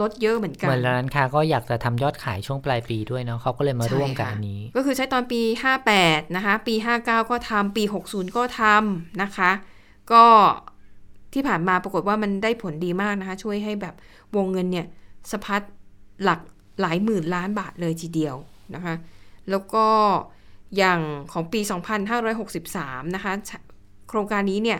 [0.00, 5.40] ลดเยอะเหมือนกัเหนมือนร้านค้าก็อยากจะทำยอดขายช่วงปลายปีด้วยเนาะเขาก็เลยมาร่วมกับใช่ค่ะอันนี้ ก็คือใช้ตอนปี
[5.88, 9.50] 58 นะคะ ปี 59 ก็ทำปี 60 ก็ทำนะคะ
[10.12, 10.24] ก็
[11.34, 13.94] ที่ผ่านมาปรากฏว่ามันได้ผลดีมากนะคะ ช่วยให้แบบ
[14.36, 14.86] วงเงินเนี่ย
[15.30, 15.62] สะพัด
[16.24, 16.40] หลัก
[16.80, 18.36] หลายหมื่นล้านบาทเลยทีเดียว
[18.74, 18.94] นะคะ
[19.50, 19.86] แล้วก็
[20.76, 21.00] อย่าง
[21.32, 21.60] ของปี
[22.38, 23.32] 2563 นะคะ
[24.08, 24.78] โครงการนี้เนี่ย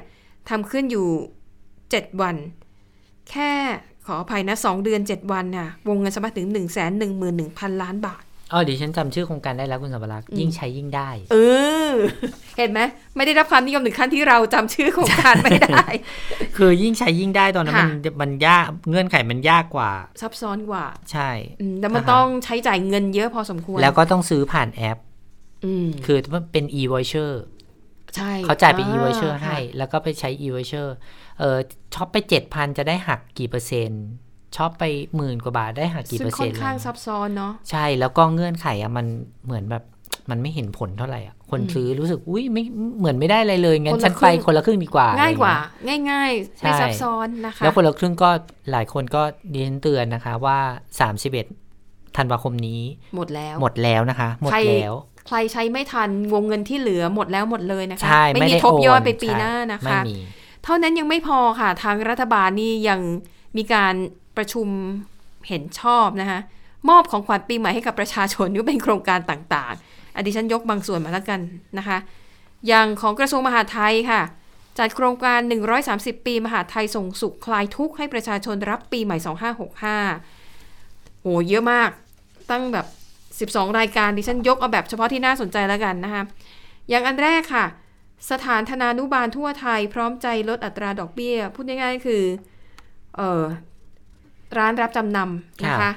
[0.48, 1.08] ทำขึ้นอยู่
[1.64, 2.36] 7 วัน
[3.30, 3.52] แค่
[4.06, 6.68] ขออภัยนะ 2 เดือน 7 วันน่ะวงเงินสะพัดถึง 1 1 1 0
[7.40, 11.36] 0 0 ล้านบาท อ๋อเดี๋ยวฉันจำชื่อโครงการได้แล้วคุณสัมภาระยิ่งใช้ยิ่งได้ เอ
[11.90, 11.92] อ
[12.58, 12.80] เห็นไหม
[13.16, 15.86] ไม่ได้รับความนิยมถึงขั้นที่เราจำชื่อโครงการไม่ได้
[16.56, 19.90] คือยิ่งใช้ยิ่งได้ตอนนั้นค่ะมันมันยากเงื่อนไขมันยากกว่า
[20.20, 21.30] ซับซ้อนกว่า ใช่
[21.60, 24.98] อืมแล้วมันอ่าฮะต้องใช้จ่ายเงินเยอะพอสมควร แล้วก็ต้องซื้อผ่านแอป
[25.64, 26.18] อืมคือ
[26.52, 27.30] เป็น e-voucher
[28.16, 30.88] ใช่เขาจ่ายเป็นอ่ e-voucher ให้ค่ะแล้วก็ไปใช้ e-voucher
[31.38, 31.58] เออ
[31.94, 32.16] ช็อปไป
[32.48, 34.04] 7,000จะได้หักกี่เปอร์เซ็นต์
[34.56, 34.84] ช็อปไป
[35.16, 39.06] หมื่นกว่าบาทได้หักกี่เปอร์เซ็นต์ ซึ่งค่เซ็อนข้างอะไรซับซ้อนเนาะใช่แล้วก็เงื่อนไขอะมัน
[39.44, 39.82] เหมือนแบบ
[40.30, 42.64] มันไม่เห็นผลเท่าไหร่อะ คนซื้อรู้สึกอุ้ยไม่
[42.98, 48.30] เหมือนไม่ได้อะไรเลย งั้นฉันไปคนละครึ่งดีกว่า ง่ายกว่าอะไรเง่ายๆใช่ไม่ซับซ้อนนะคะ แล้วคนละครึ่งก็
[48.72, 49.22] หลายคนก็
[49.52, 50.58] ดิฉันเตือนนะคะว่า
[51.38, 52.80] 31ธันวาคมนี้
[53.16, 54.94] หมดแล้ว หมดแล้วนะคะ หมดใครแล้ว
[55.26, 60.16] ใครใช้ไม่ทันวงเงินที่เหลือหมดแล้วหมดเลยนะคะใช่ไม่ไม่มีได้ทบโอนยอดไปปีใช่หน้านะไม่คะมี
[60.64, 63.00] เท่านั้นยังไม่พอค่ะ ทางรัฐบาลนี่ยัง
[63.56, 63.94] มีการ
[64.36, 64.68] ประชุม
[65.48, 66.40] เห็นชอบนะคะ
[66.88, 71.40] มอบของขวัญปีใหม่ให้กับประชาชนนี่เป็นโครงการต่างๆ อดิฉันยกบางส่วนมาแล้วกัน
[71.78, 71.98] นะคะ
[72.66, 74.22] อย่างของกระทรวงมหาดไทยค่ะ
[74.78, 75.40] จัดโครงการ
[75.82, 79.16] 130 ปีมหาดไทยส่งสุขคลายทุกข์ให้ประชาชนรับปีใหม่
[80.40, 81.90] 2565โหเยอะมาก
[82.50, 82.86] ตั้งแบบ
[83.52, 86.22] 12 รายการดิฉันยกเอาแบบเฉพาะที่น่าสนใจแล้วกันนะคะ
[86.88, 87.66] อย่างอันแรกค่ะ
[88.30, 92.22] สถานธนานุบาลทั่วไทยพร้อมใจลดอัตราดอกเบี้ย พูดง่ายๆคือ
[93.16, 93.42] เออ
[94.58, 95.92] ร้านรับจำนำนะคะค่ะ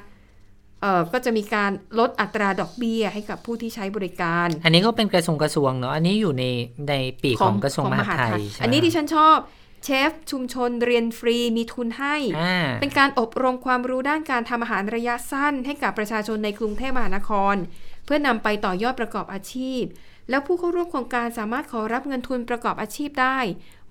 [0.82, 6.44] เอ่อก็จะมีการลดอัตราดอกเบี้ยให้กับผู้ที่ใช้บริการ อันนี้ก็เป็นกระทรวงกระทรวงเนาะ อันนี้อยู่ใน
[6.90, 9.38] ในปีกของกระทรวงมหาดไทยใช่ไหมอันนี้ที่ฉันชอบ
[9.84, 17.56] เชฟชุมชนเรียนฟรีมีทุนให้อ่าเป็นการอบรมความรู้ด้านการทำอาหารระยะสั้น ให้กับประชาชนในกรุงเทพมหานคร
[18.06, 19.84] เพื่อนำไปต่อยอดประกอบอาชีพ
[20.30, 23.38] แล้วผู้เข้าร่วมโครงการสามารถขอรับเงินทุนประกอบอาชีพได้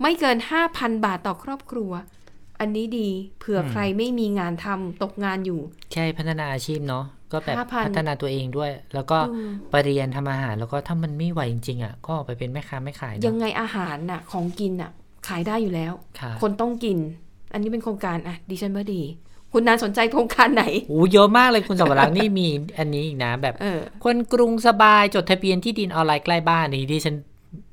[0.01, 0.37] ไม่เกิน
[0.71, 1.93] 5,000 บาทต่อครอบครัว
[2.61, 5.61] อันนี้ดีเผื่อใครไม่มีงานทำตกงานอยู่
[5.93, 14.91] ใช่พัฒนาอาชีพเนาะก็แบบ5,000พัฒนาตัวเองด้วย แล้วก็อืมไปเรียนทำอาหารแล้วก็ถ้ามันไม่ไหวจริงๆอะก็ออกไปเป็นแม่ค้าไม่ขายเนอะยังไงอาหารน่ะ ของกินน่ะ
[15.29, 16.99] ขายได้อยู่แล้วค่ะคนต้องกิน
[17.53, 19.03] อันนี้เป็นโครงการอะดิฉันว่าดี
[19.53, 22.49] คุณนานสนใจโครงการไหนโอ้เยอะมากเลยคุณสวรักษ์นี่มี
[22.79, 27.15] อันนี้อีกนะแบบเออคนกรุงสบายจดทะเบียนที่ดินออนไลน์ใกล้บ้านนี่ที่ฉัน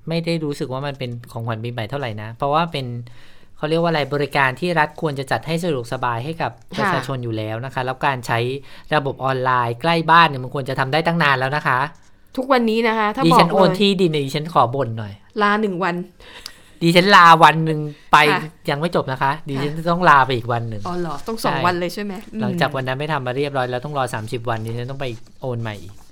[0.09, 2.85] ไม่ได้รู้สึกว่ามันเป็นของขวัญปีใหม่เท่าไหร่นะ เพราะว่าเป็น
[3.65, 8.39] เขาเรียกว่าอะไรบริการที่รัฐควรจะจัดให้สะดวกสบายให้กับประชาชนอยู่แล้วนะคะ แล้วการใช้
[8.95, 11.79] ระบบออนไลน์ใกล้บ้านเนี่ยมันควรจะทำได้ตั้งนานแล้วนะคะ
[12.37, 15.95] ทุกวันนี้นะคะ ถ้าดิบอฉักนเลโอนยที่ดินเนี่ยดิฉันขอบ่นหน่อย ลาหนึ่งวัน
[16.81, 17.79] ดิฉันลาวันหนึ่ง
[18.13, 25.05] ไปค่ะยังไม่จบนะคะ ดิฉันต้องลาไปอีกวันหนึ่งอ๋อเหรอต้องสองใช่วันเลยใช่ไหมอืมหลังจากวันนั้นไม่ทำมาเรียบร้อยแล้วต้องรอ30วันดิฉันต้องไป
[25.41, 26.04] โอนใหม่อีกไหน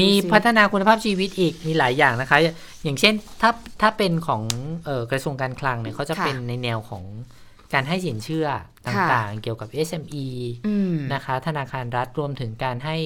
[0.00, 2.38] มีดูสิพัฒนาคุณภาพชีวิตอีกมีหลายอย่างนะคะ
[2.84, 3.50] อย่างเช่นถ้า
[3.80, 4.42] ถ้าเป็นของ
[4.84, 7.04] เออกระทรวงการคลังเนี่ยเขาจะค่ะเป็นในแนวของ
[7.72, 8.46] การให้สินเชื่อ
[8.86, 10.26] ต่างๆ เกี่ยวกับ SME
[10.66, 12.96] อืมนะคะ ธนาคารรัฐรวมถึงการให้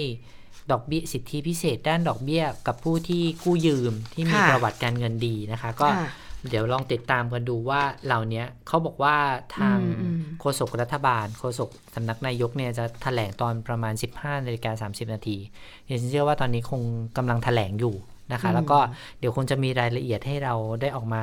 [0.71, 6.09] ดอกเบี้ยสิทธิพิเศษ ด้านดอกเบี้ยกับผู้ที่กู้ยืมที่มีค่ะประวัติการเงินดีนะคะ ก็ค่ะ
[6.49, 9.17] เดี๋ยวลองติดตามกันดูว่าเหล่านี้เขาบอกว่า
[9.59, 15.37] ทางอืมอืมโฆษกรัฐบาลโฆษกสำนักนายกเนี่ยจะแถลงตอนประมาณ 15นาฬิกา30 นาที
[15.85, 16.83] เดี๋ยวฉันเชื่อว่าตอนนี้คง
[17.17, 17.95] กำลังแถลงอยู่
[18.33, 18.79] นะคะ แล้วก็
[19.19, 21.23] เดี๋ยวคงจะมีรายละเอียดให้เราได้ออกมา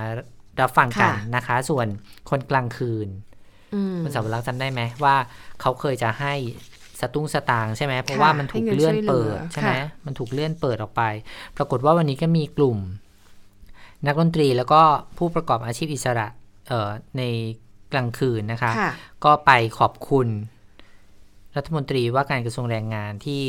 [0.61, 1.87] รับฟังกันค่ะนะคะ ส่วน
[2.29, 3.07] คนกลางคืน
[3.73, 5.15] อืมคุณสาวรักษ์จำได้ไหมว่า
[5.61, 6.33] เขาเคยจะให้
[6.99, 11.03] สตุ้งสตางค์ใช่ไหมเพราะค่ะว่ามันถูกให้เงินเลื่อนช่วยเหลืเปิอดใช่ไหมค่ะมันถูกเลื่อนเปิดออกไป
[11.57, 12.77] ปรากฏว่าวันนี้ก็มีกลุ่ม
[14.05, 14.81] นักดนตรีแล้วก็
[15.17, 16.27] ผู้ประกอบอาชีพอิสระ
[16.67, 17.21] เอ่อใน
[17.93, 18.91] กลางคืนนะคะค่ะ
[19.25, 20.27] ก็ไปขอบคุณ
[21.55, 23.43] รัฐมนตรีว่าการกระทรวงแรงงานที่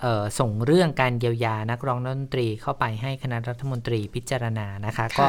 [0.00, 5.26] เอ่อส่งเรื่องการเยียวยานักร้องนักดนตรีเข้าไปให้คณะรัฐมนตรีพิจารณานะคะค่ะก็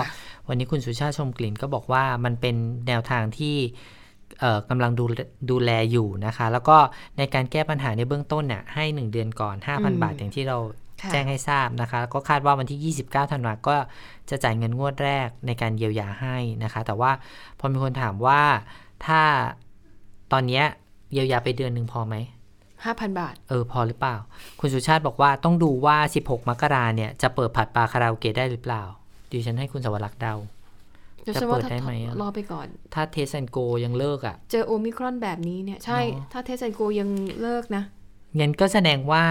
[0.47, 2.55] วันนี้คุณสุชาติชมกลิ่นก็บอกว่ามันเป็น
[2.88, 3.55] แนวทางที่
[4.39, 5.05] เอ่อกำลังดู
[5.49, 6.78] ดูแลอยู่นะคะ แล้วก็
[7.18, 13.75] ในการแก้ปัญหาในเบื้องต้นเนี่ยให้ 1 เดือนก่อน 5,000 บาทอย่างที่เราค่ะ แจ้งให้ทราบนะคะ ก็คาดว่าวันที่ 29ธันวาก็
[14.29, 17.11] จะจ่ายเงินงวดแรกในการเยียวยาให้นะคะ แต่ว่า
[17.59, 18.41] พอมีคนถามว่า
[19.05, 19.21] ถ้า
[20.31, 20.65] ตอนเนี้ย
[21.13, 22.15] เยียวยาไปเดือนหนึ่งพอไหม
[22.85, 24.15] ห้าพันบาท เออ พอหรือเปล่า
[24.59, 28.83] คุณสุชาติบอกว่าต้องดูว่า 16 มกราเนี่ย จะเปิดผับบาร์คาราโอเกะได้หรือเปล่า
[29.31, 30.35] ดิฉันให้คุณสมรักษ์เดา
[31.25, 37.09] จะจะฉันว่าเปิดถ้าได้ไหมอะรอไปก่อน ถ้า Test and Go ยังเลิกอะ เจอโอมิครอนแบบนี้เนี่ย ใช่เนอะถ้า Test and Go ยัง
[37.41, 37.83] เลิกนะ
[38.39, 39.23] งั้นก็แสดงว่า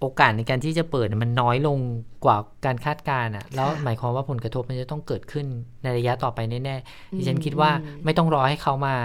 [0.00, 1.78] โอกาสในการที่จะเปิดมันน้อยลง
[2.24, 5.46] กว่าการคาดการณ์อะแล้วหมายความว่าผลกระทบมันจะต้องเกิดขึ้น
[5.82, 8.96] ในระยะต่อไปแน่ๆดิฉันคิดว่าอืมไม่ต้องรอให้เขามา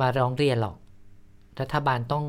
[0.00, 0.76] มาร้องเรียนหรอก
[1.60, 2.24] รัฐบาลต้อง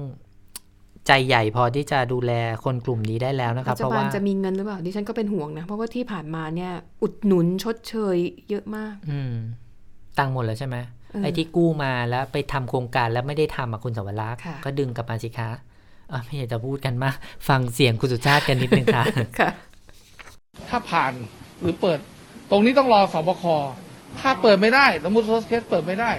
[1.08, 2.32] ใจใหญ่พอที่จะดูแล
[2.64, 6.72] คนกลุ่มนี้ได้แล้วนะครับรัเพฐราะบาลว่าจะมีเงินหรือเปล่าดิฉันก็เป็นห่วงนะ เพราะว่าที่ผ่านมาเนี่ย
[7.02, 8.18] อุดหนุนชดเชย
[8.50, 9.34] เยอะมาก อืม
[10.18, 10.78] ตังค์หมดแล้วใช่ไหม
[11.12, 15.60] เออไอ้ที่กู้มาแล้วไปทำโครงการแล้วไม่ได้ทำอะคุณสวรักษ์ค่ะก็ดึงกลับมาสิคะอะ
[16.26, 17.16] ไม่อยากจะพูดกันมาก
[17.50, 19.04] ฟังเสียงคุณสุชาติกันนิดนึงค่ะ
[19.40, 19.50] ค่ะ
[20.70, 21.14] ถ้าผ่าน
[21.62, 22.00] หรือเปิด
[22.52, 23.44] ตรงนี้ต้องรอศบค.
[24.20, 26.12] ถ้าเปิดไม่ได้สมมติ worst case เปิดไม่ได้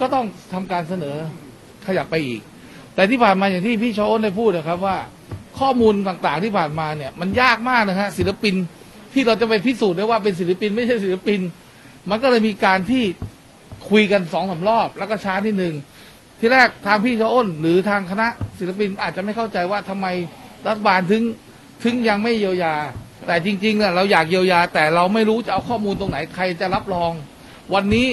[0.00, 1.16] ก็ต้องทำการเสนอ
[1.86, 2.40] ขยับไปอีก
[2.94, 4.96] แต่ที่ผ่านมาอย่างที่พี่ชโอนได้พูดนะครับว่า
[5.58, 8.54] ข้อมูลต่างๆที่ผ่านมาเนี่ย มันยากมากนะฮะศิลปิน
[9.12, 11.40] ที่เราจะไปพิสูจน์ได้ว่าเป็นศิลปินไม่ใช่ศิลปิน
[12.10, 13.04] มันก็เลยมีการที่
[13.90, 15.74] คุยกันสองสามรอบ แล้วก็ช้านิดนึง
[16.38, 18.26] ที่แรกทางพี่ชอ้น หรือทางคณะ
[18.58, 20.06] ศิลปินอาจจะไม่เข้าใจว่าทำไม
[20.66, 21.22] รัฐบาลถึง
[21.84, 22.74] ถึงยังไม่เยียวยา
[23.26, 27.12] แต่จริงๆน่ะเราอยากเยียวยา แต่เราไม่รู้จะเอาข้อมูลตรงไหนใครจะรับรอง
[27.74, 28.06] วันนี้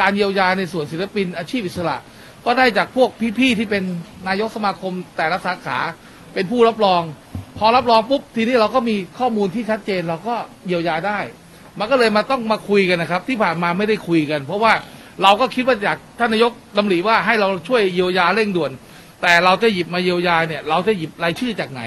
[0.00, 1.96] การเยียวยาในส่วนศิลปินอาชีพอิสระ
[2.46, 3.08] ก็ได้จากพวก
[3.38, 3.84] พี่ๆที่เป็น
[4.28, 5.78] นายกสมาคมแต่ละสาขา
[6.34, 7.02] เป็นผู้รับรอง
[7.58, 10.34] พอรับรองปุ๊บทีนี้เราก็มีข้อมูลที่ชัดเจนเราก็
[10.66, 11.18] เยียวยาได้
[11.78, 14.72] มันก็เลยมาต้องมาคุยกันนะครับ ที่ผ่านมาไม่ได้คุยกัน เพราะว่า
[15.22, 18.70] เราก็คิดว่าอยากท่านนายกดำริว่าให้เราช่วยเยียวยาเร่งด่วน
[19.22, 21.82] แต่เราจะหยิบมาเยียวยาเนี่ย เราจะหยิบรายชื่อจากไหน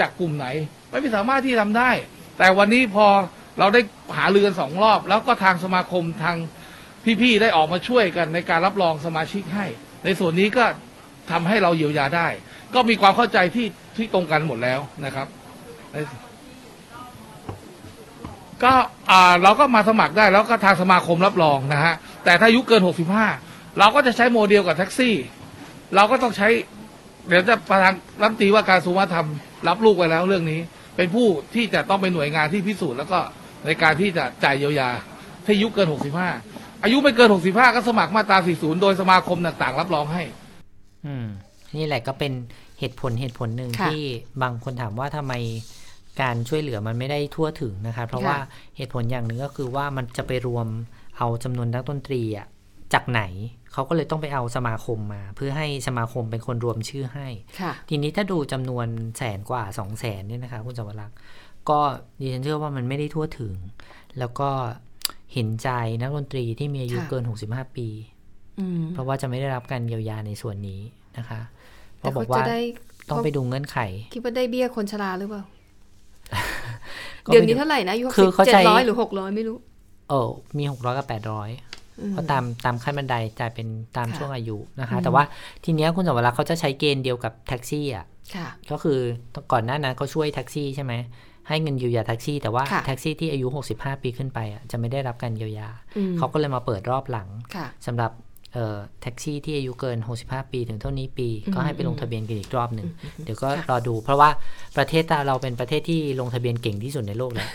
[0.00, 0.46] จากกลุ่มไหน
[0.88, 1.90] ไม่สามารถที่ทำได้
[2.38, 3.06] แต่วันนี้พอ
[3.58, 3.80] เราได้
[4.16, 6.36] หาเรือกันสองรอบ แล้วก็ทางสมาคมทาง
[7.22, 9.66] พี่ๆได้ออกมาช่วยกันในการรับรองสมาชิกให้
[10.04, 10.64] ในส่วนนี้ก็
[11.30, 12.28] ทำให้เราเยียวยาได้
[12.74, 13.66] ก็มีความเข้าใจที่
[13.96, 15.26] ที่ตรงกันหมดแล้วนะครับ
[18.64, 18.74] ก็
[19.42, 21.94] เราก็มาสมัครได้แล้วก็ทางสมาคมรับรองนะฮะ
[22.24, 22.82] แต่ถ้าอายุเกิน
[23.30, 25.14] 65 เราก็จะใช้โมเดลกับแท็กซี่
[25.94, 26.48] เราก็ต้องใช้
[27.28, 29.28] เดี๋ยวจะประธานรัฐมนตรีว่าการกระทรวงวัฒนธรรม
[29.68, 30.60] รับลูกไว้แล้วเรื่องนี้
[30.96, 33.18] เป็นผู้ที่จะต้องเป็นหน่วยงานที่พิสูจน์แล้วก็
[33.66, 34.88] ในการที่จะจ่ายเยียวยา
[35.44, 35.88] ที่อายุเกิน
[36.34, 40.22] 65 อายุไม่เกิน 65 ก็สมัครมาตรา 40 โดยสมาคมต่างๆ รับรองให้
[41.06, 41.26] อืม
[41.76, 42.32] นี่แหละก็เป็น
[42.80, 44.02] เหตุผลเหตุผลหนึ่งค่ะที่
[44.42, 45.34] บางคนถามว่าทำไม
[46.20, 48.36] การช่วยเหลือมันไม่ได้ทั่วถึงนะคะเพราะค่ะว่า
[48.76, 50.66] เหตุผลอย่างหนึ่งก็คือว่ามันจะไปรวม
[51.18, 52.46] เอาจำนวนนักดนตรีอะ
[52.94, 53.22] จากไหน
[53.72, 57.28] เขาก็เลยต้องไปเอาสมาคมมา เพื่อให้สมาคมเป็นคนรวมชื่อให้
[57.60, 58.86] ค่ะทีนี้ถ้าดูจำนวน
[59.18, 61.16] แสนกว่าสองแสนเนี่ยนะคะคุณสวรักษ์
[61.70, 61.80] ก็
[62.20, 63.54] ดิฉันเชื่อว่ามันไม่ได้ทั่วถึง
[64.18, 64.50] แล้วก็
[65.32, 67.88] เห็นใจนักดนตรีที่มีอายุค่ะเกิน 65 ปี
[68.60, 70.80] อืมเพราะว่าจะไม่ได้รับการเยียวยาในส่วนนี้
[71.18, 71.40] นะคะ
[71.98, 72.60] เพแต่ราะบเขาอกว่าจะได้
[73.10, 73.78] ต้องไปดูเงื่อนไข
[74.14, 75.42] คิดว่าได้เบี้ยคนชราหรือเปล่า
[77.26, 79.56] ก็เดี๋ยวไม่นี้รู้เท่าไหร่นะอายุคือเขาเจ็ใช้ดร้อยหรือหกร้อยไม่รู้
[80.08, 81.50] เออมีหกร้อยกับแปดร้อย
[82.00, 85.24] อืมเพราะตามตามขั้นบันไดจ่ายเป็นตามค่ะช่วงอายุนะคะอืมแต่ว่า
[85.64, 88.98] ทีเนี้ยคุณสวรักษ์เขาจะใช้เกณฑ์เดียวกับแท็กซี่อะค่ะก็คือ
[89.52, 90.92] ก่อนหน้านั้นเขาช่วยแท็กซี่ใช่ไหม
[91.48, 93.46] ให้เงินเยียวยาแท็กซี่ แต่ว่าค่ะแท็กซี่ที่อายุ
[93.76, 98.23] 65 ปีขึ้นไปอะจะไม่ได้รับการเยียวยาอืมเขาก็เลยมาเปิดรอบหลังค่ะสำหรับเอ่อ
[99.02, 102.88] แท็กซี่ที่อายุเกิน 65 ปีถึงเท่านี้ปีอืมก็ให้ไปลงทะเบียนกันอีกรอบหนึ่ง
[103.24, 104.30] เดี๋ยวก็ค่ะรอดูเพราะว่า
[104.76, 107.48] ประเทศเราเป็นประเทศที่ลงทะเบียนเก่งที่สุดในโลกแล้ว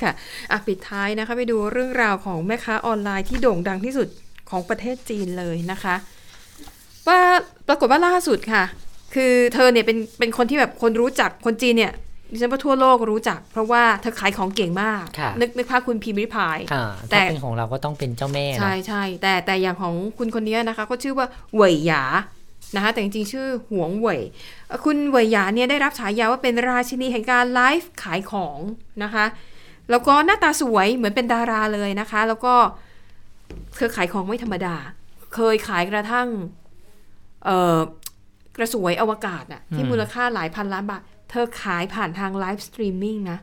[0.00, 0.12] ค่ะ
[0.50, 4.08] อะปิดท้ายนะคะไปดูเรื่องราวของแม่ค้าออนไลน์ที่โด่งดังที่สุด
[4.50, 5.94] ของประเทศจีนเลยนะคะ
[7.08, 7.18] ว่า
[7.68, 8.64] ปรากฏว่าล่าสุดค่ะ
[9.14, 11.92] คือเธอเนี่ยเป็นเป็นคนที่แบบคนรู้จักคนจีนเนี่ย
[12.32, 22.04] ดิฉันว่าทั่วโลกรู้จัก เพราะว่าเธอขายของเก่งมากค่ะนึกนึกภาพคุณพิมพ์ริพายอ่าแต่ถ้าเป็นขของเราก็ต้องเป็นเจ้าแม่เนใช่อะใช่แต่แต่อย่างของคุณคนนี้นะคะ ก็ชื่อว่าเหวยหยา
[22.76, 24.20] นะคะแต่จริงๆ ชื่อหวงเหวย
[24.66, 28.58] เอ่อคุณเหวยหยาเนี่ยได้รับฉายาว่าเป็นราชินีแห่งการไลฟ์ขายของ
[29.02, 29.24] นะคะ
[29.90, 32.54] แล้วก็หน้าตาสวยเหมือนเป็นดาราเลยนะคะ แล้วก็
[33.76, 34.76] เธอขายของไม่ธรรมดา
[35.34, 36.28] เคยขายกระทั่ง
[37.44, 37.78] เอ่อ
[38.56, 41.02] กระสวยอวกาศน่ะที่มูลค่าหลายพันล้านบาท
[41.32, 43.38] เธอขายผ่านทาง live streaming นะ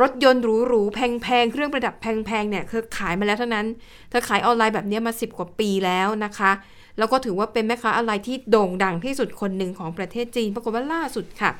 [0.00, 3.66] รถยนต์หรูๆ แพงๆ เครื่องประดับแพงๆ เนี่ย เธอขายมาแล้วเท่านั้น
[4.10, 6.52] เธอขายออนไลน์แบบนี้มา 10 กว่าปีแล้วนะคะ
[6.98, 11.50] แล้วก็ถือว่าเป็นแม่ค้าออนไลน์ที่โด่งดังที่สุดคนหนึ่งของประเทศจีน ปรากฏว่าล่าสุดค่ะ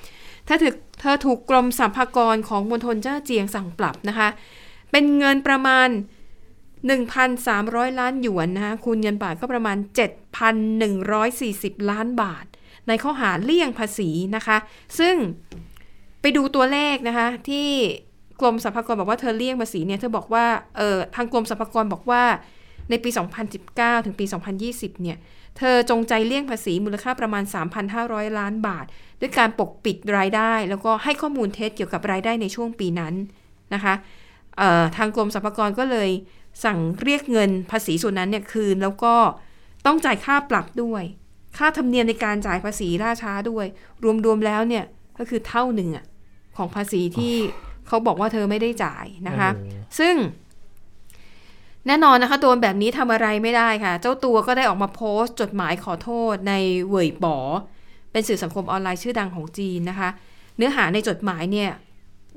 [0.47, 4.29] เธอถูกเธอถูกกรมสรรพากรของมณฑลเจ้อเจียงสั่งปรับนะคะ
[4.91, 5.89] เป็นเงินประมาณ
[7.13, 9.77] 1,300 ล้านหยวนนะคะคูณเงินบาทก็ประมาณ
[10.63, 12.47] 7,140 ล้านบาท
[12.89, 14.57] ในข้อหาเลี่ยงภาษีนะคะ
[14.99, 15.15] ซึ่ง
[16.21, 17.69] ไปดูตัวเลขนะคะ ที่
[18.41, 22.23] กรมสรรพากรบอกว่าเธอเลี่ยงภาษีเนี่ยเธอบอกว่าเออทางกรมสรรพากรบอกว่า
[22.91, 23.11] ในปี
[23.59, 24.25] 2019 ถึงปี
[24.63, 25.19] 2020 เนี่ย
[25.59, 27.45] เธอจงใจเลี่ยงภาษีมูลค่าประมาณ
[27.91, 28.87] 3,500 ล้านบาท
[29.21, 33.15] ด้วยการปกปิดรายได้ แล้วก็ให้ข้อมูลเท็จเกี่ยวกับรายได้ในช่วงปีนั้น
[33.75, 33.95] นะคะ
[34.97, 36.11] ทางกรมสรรพากรก็เลย
[36.65, 39.15] สั่งเรียกเงินภาษีส่วนนั้นเนี่ยคืน แล้วก็
[39.87, 41.03] ต้องจ่ายค่าปรับด้วย
[41.59, 43.67] ค่าธรรมเนียมในการจ่ายภาษีล่าช้าด้วย
[44.25, 44.85] รวมๆแล้วเนี่ย
[45.19, 46.05] ก็คือเท่าหนึ่งอะ
[46.57, 47.35] ของภาษีที่
[47.87, 50.15] เขาบอกว่าเธอไม่ได้จ่ายนะคะโอ้โหซึ่ง
[51.87, 56.55] แน่นอนนะคะโดนแบบนี้ทำอะไรไม่ได้ค่ะ เจ้าตัวก็ได้ออกมาโพสต์ จดหมายขอโทษใน
[56.89, 57.37] เว่ยป๋อ
[58.13, 60.09] เป็นสื่อสังคมออนไลน์ชื่อดังของจีนนะคะ
[60.57, 61.71] เนื้อหาในจดหมายเนี่ย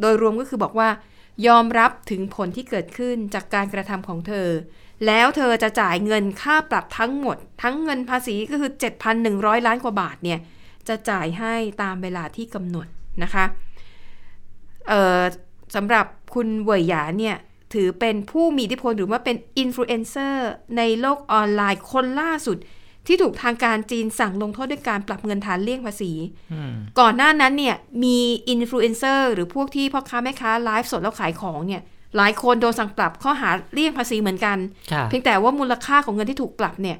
[0.01, 0.89] โดยรวมก็คือบอกว่า
[1.47, 4.47] ยอมรับถึงผลที่เกิดขึ้นจากการกระทำของเธอ
[5.07, 8.71] แล้วเธอจะจ่ายเงินค่าปรับทั้งหมด ทั้งเงินภาษีก็คือ
[9.19, 10.39] 7,100 ล้านกว่าบาทเนี่ย
[10.87, 12.87] จะจ่ายให้ตามเวลาที่กำหนด
[13.23, 13.45] นะคะ
[14.87, 15.21] เอ่อ
[15.75, 17.35] สำหรับคุณเหวยหยาเนี่ย
[17.73, 22.57] ถือเป็นผู้มีอิทธิพลหรือว่าเป็นอินฟลูเอนเซอร์ในโลกออนไลน์คนล่าสุด
[23.07, 26.11] ที่ถูกทางการจีนสั่งลงโทษด้วยการปรับเงินฐานเลี่ยงภาษี
[26.53, 28.17] อืมก่อนหน้านั้นเนี่ยมี
[28.49, 31.81] อินฟลูเอนเซอร์หรือพวกที่พ่อค้าแม่ค้าไลฟ์สดแล้วขายของเนี่ย
[32.17, 34.57] หลายคนโดนสั่งปรับข้อหาเลี่ยงภาษีเหมือนกัน
[34.91, 36.97] ค่ะเพียงแต่ว่ามูลค่าของเงินที่ถูกปรับเนี่ย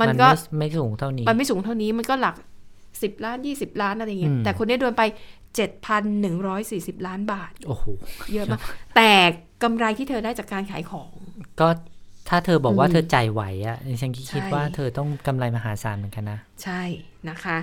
[0.00, 2.34] มันก็ไม่ไม่สูงเท่านี้ มันไม่สูงเท่านี้มันก็หลัก
[3.02, 5.02] สิบล้านยี่สิบล้านอะไรอย่างเงี้ยอืมแต่คนนี้โดนไป
[5.56, 7.84] เจ็ดพันหนึ่งร้อยสี่สิบล้านบาท โอ้โห
[8.32, 8.60] เยอะมาก
[8.96, 9.10] แต่
[9.62, 11.10] กำไรที่เธอได้จากการขายของ
[11.60, 11.68] ก็
[12.28, 16.82] ถ้าเธอบอกว่าอืมเธอจ่ายไหวอะดิฉันคิดใช่ว่าเธอต้องกำไรมหาศาลเหมือนกันนะ ใช่
[17.28, 17.58] นะคะ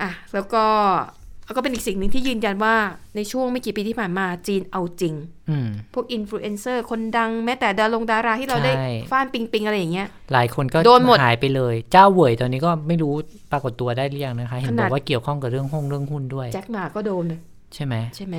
[0.00, 2.74] อะแล้วก็แล้ว ก็เป็นอีกสิ่งหนึ่งที่ยืนยันว่า
[3.16, 5.14] ในช่วงไม่กี่ปีที่ผ่านมาจีนเอาจริง
[5.50, 13.12] อืมพวกอินฟลูเอนเซอร์คนดังแม้แต่ดารงดาราที่เราได้ใช่ฟ่านปิงปิงอะไรอย่างเงี้ย หลายคนก็โดนหมดหายไปเลย จ้าวเวยตอนนี้ก็ไม่รู้
[13.52, 17.40] ปรากฏตัวได้หรือยังนะคะ เห็นขบนาอกว่าขนาดเกี่ยวข้องกับเรื่องห้องเรื่องหุ้นด้วย แจ็คหมาก็โดนเลย
[17.74, 18.36] ใช่ไหมใช่ไหม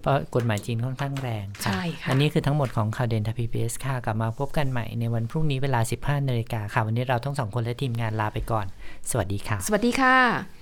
[0.00, 8.66] เพราะกฎหมายจีนค่อนข้างแรงใช่ค่ะ อันนี้คือทั้งหมดของข่าวเด่นไทยพีบีเอสค่ะ กลับมาพบกันใหม่ในวันพรุ่งนี้เวลา 15นาฬิกาค่ะ วันนี้เราทั้งสองคนและทีมงานลาไปก่อน
[9.10, 10.61] สวัสดีค่ะ สวัสดีค่ะ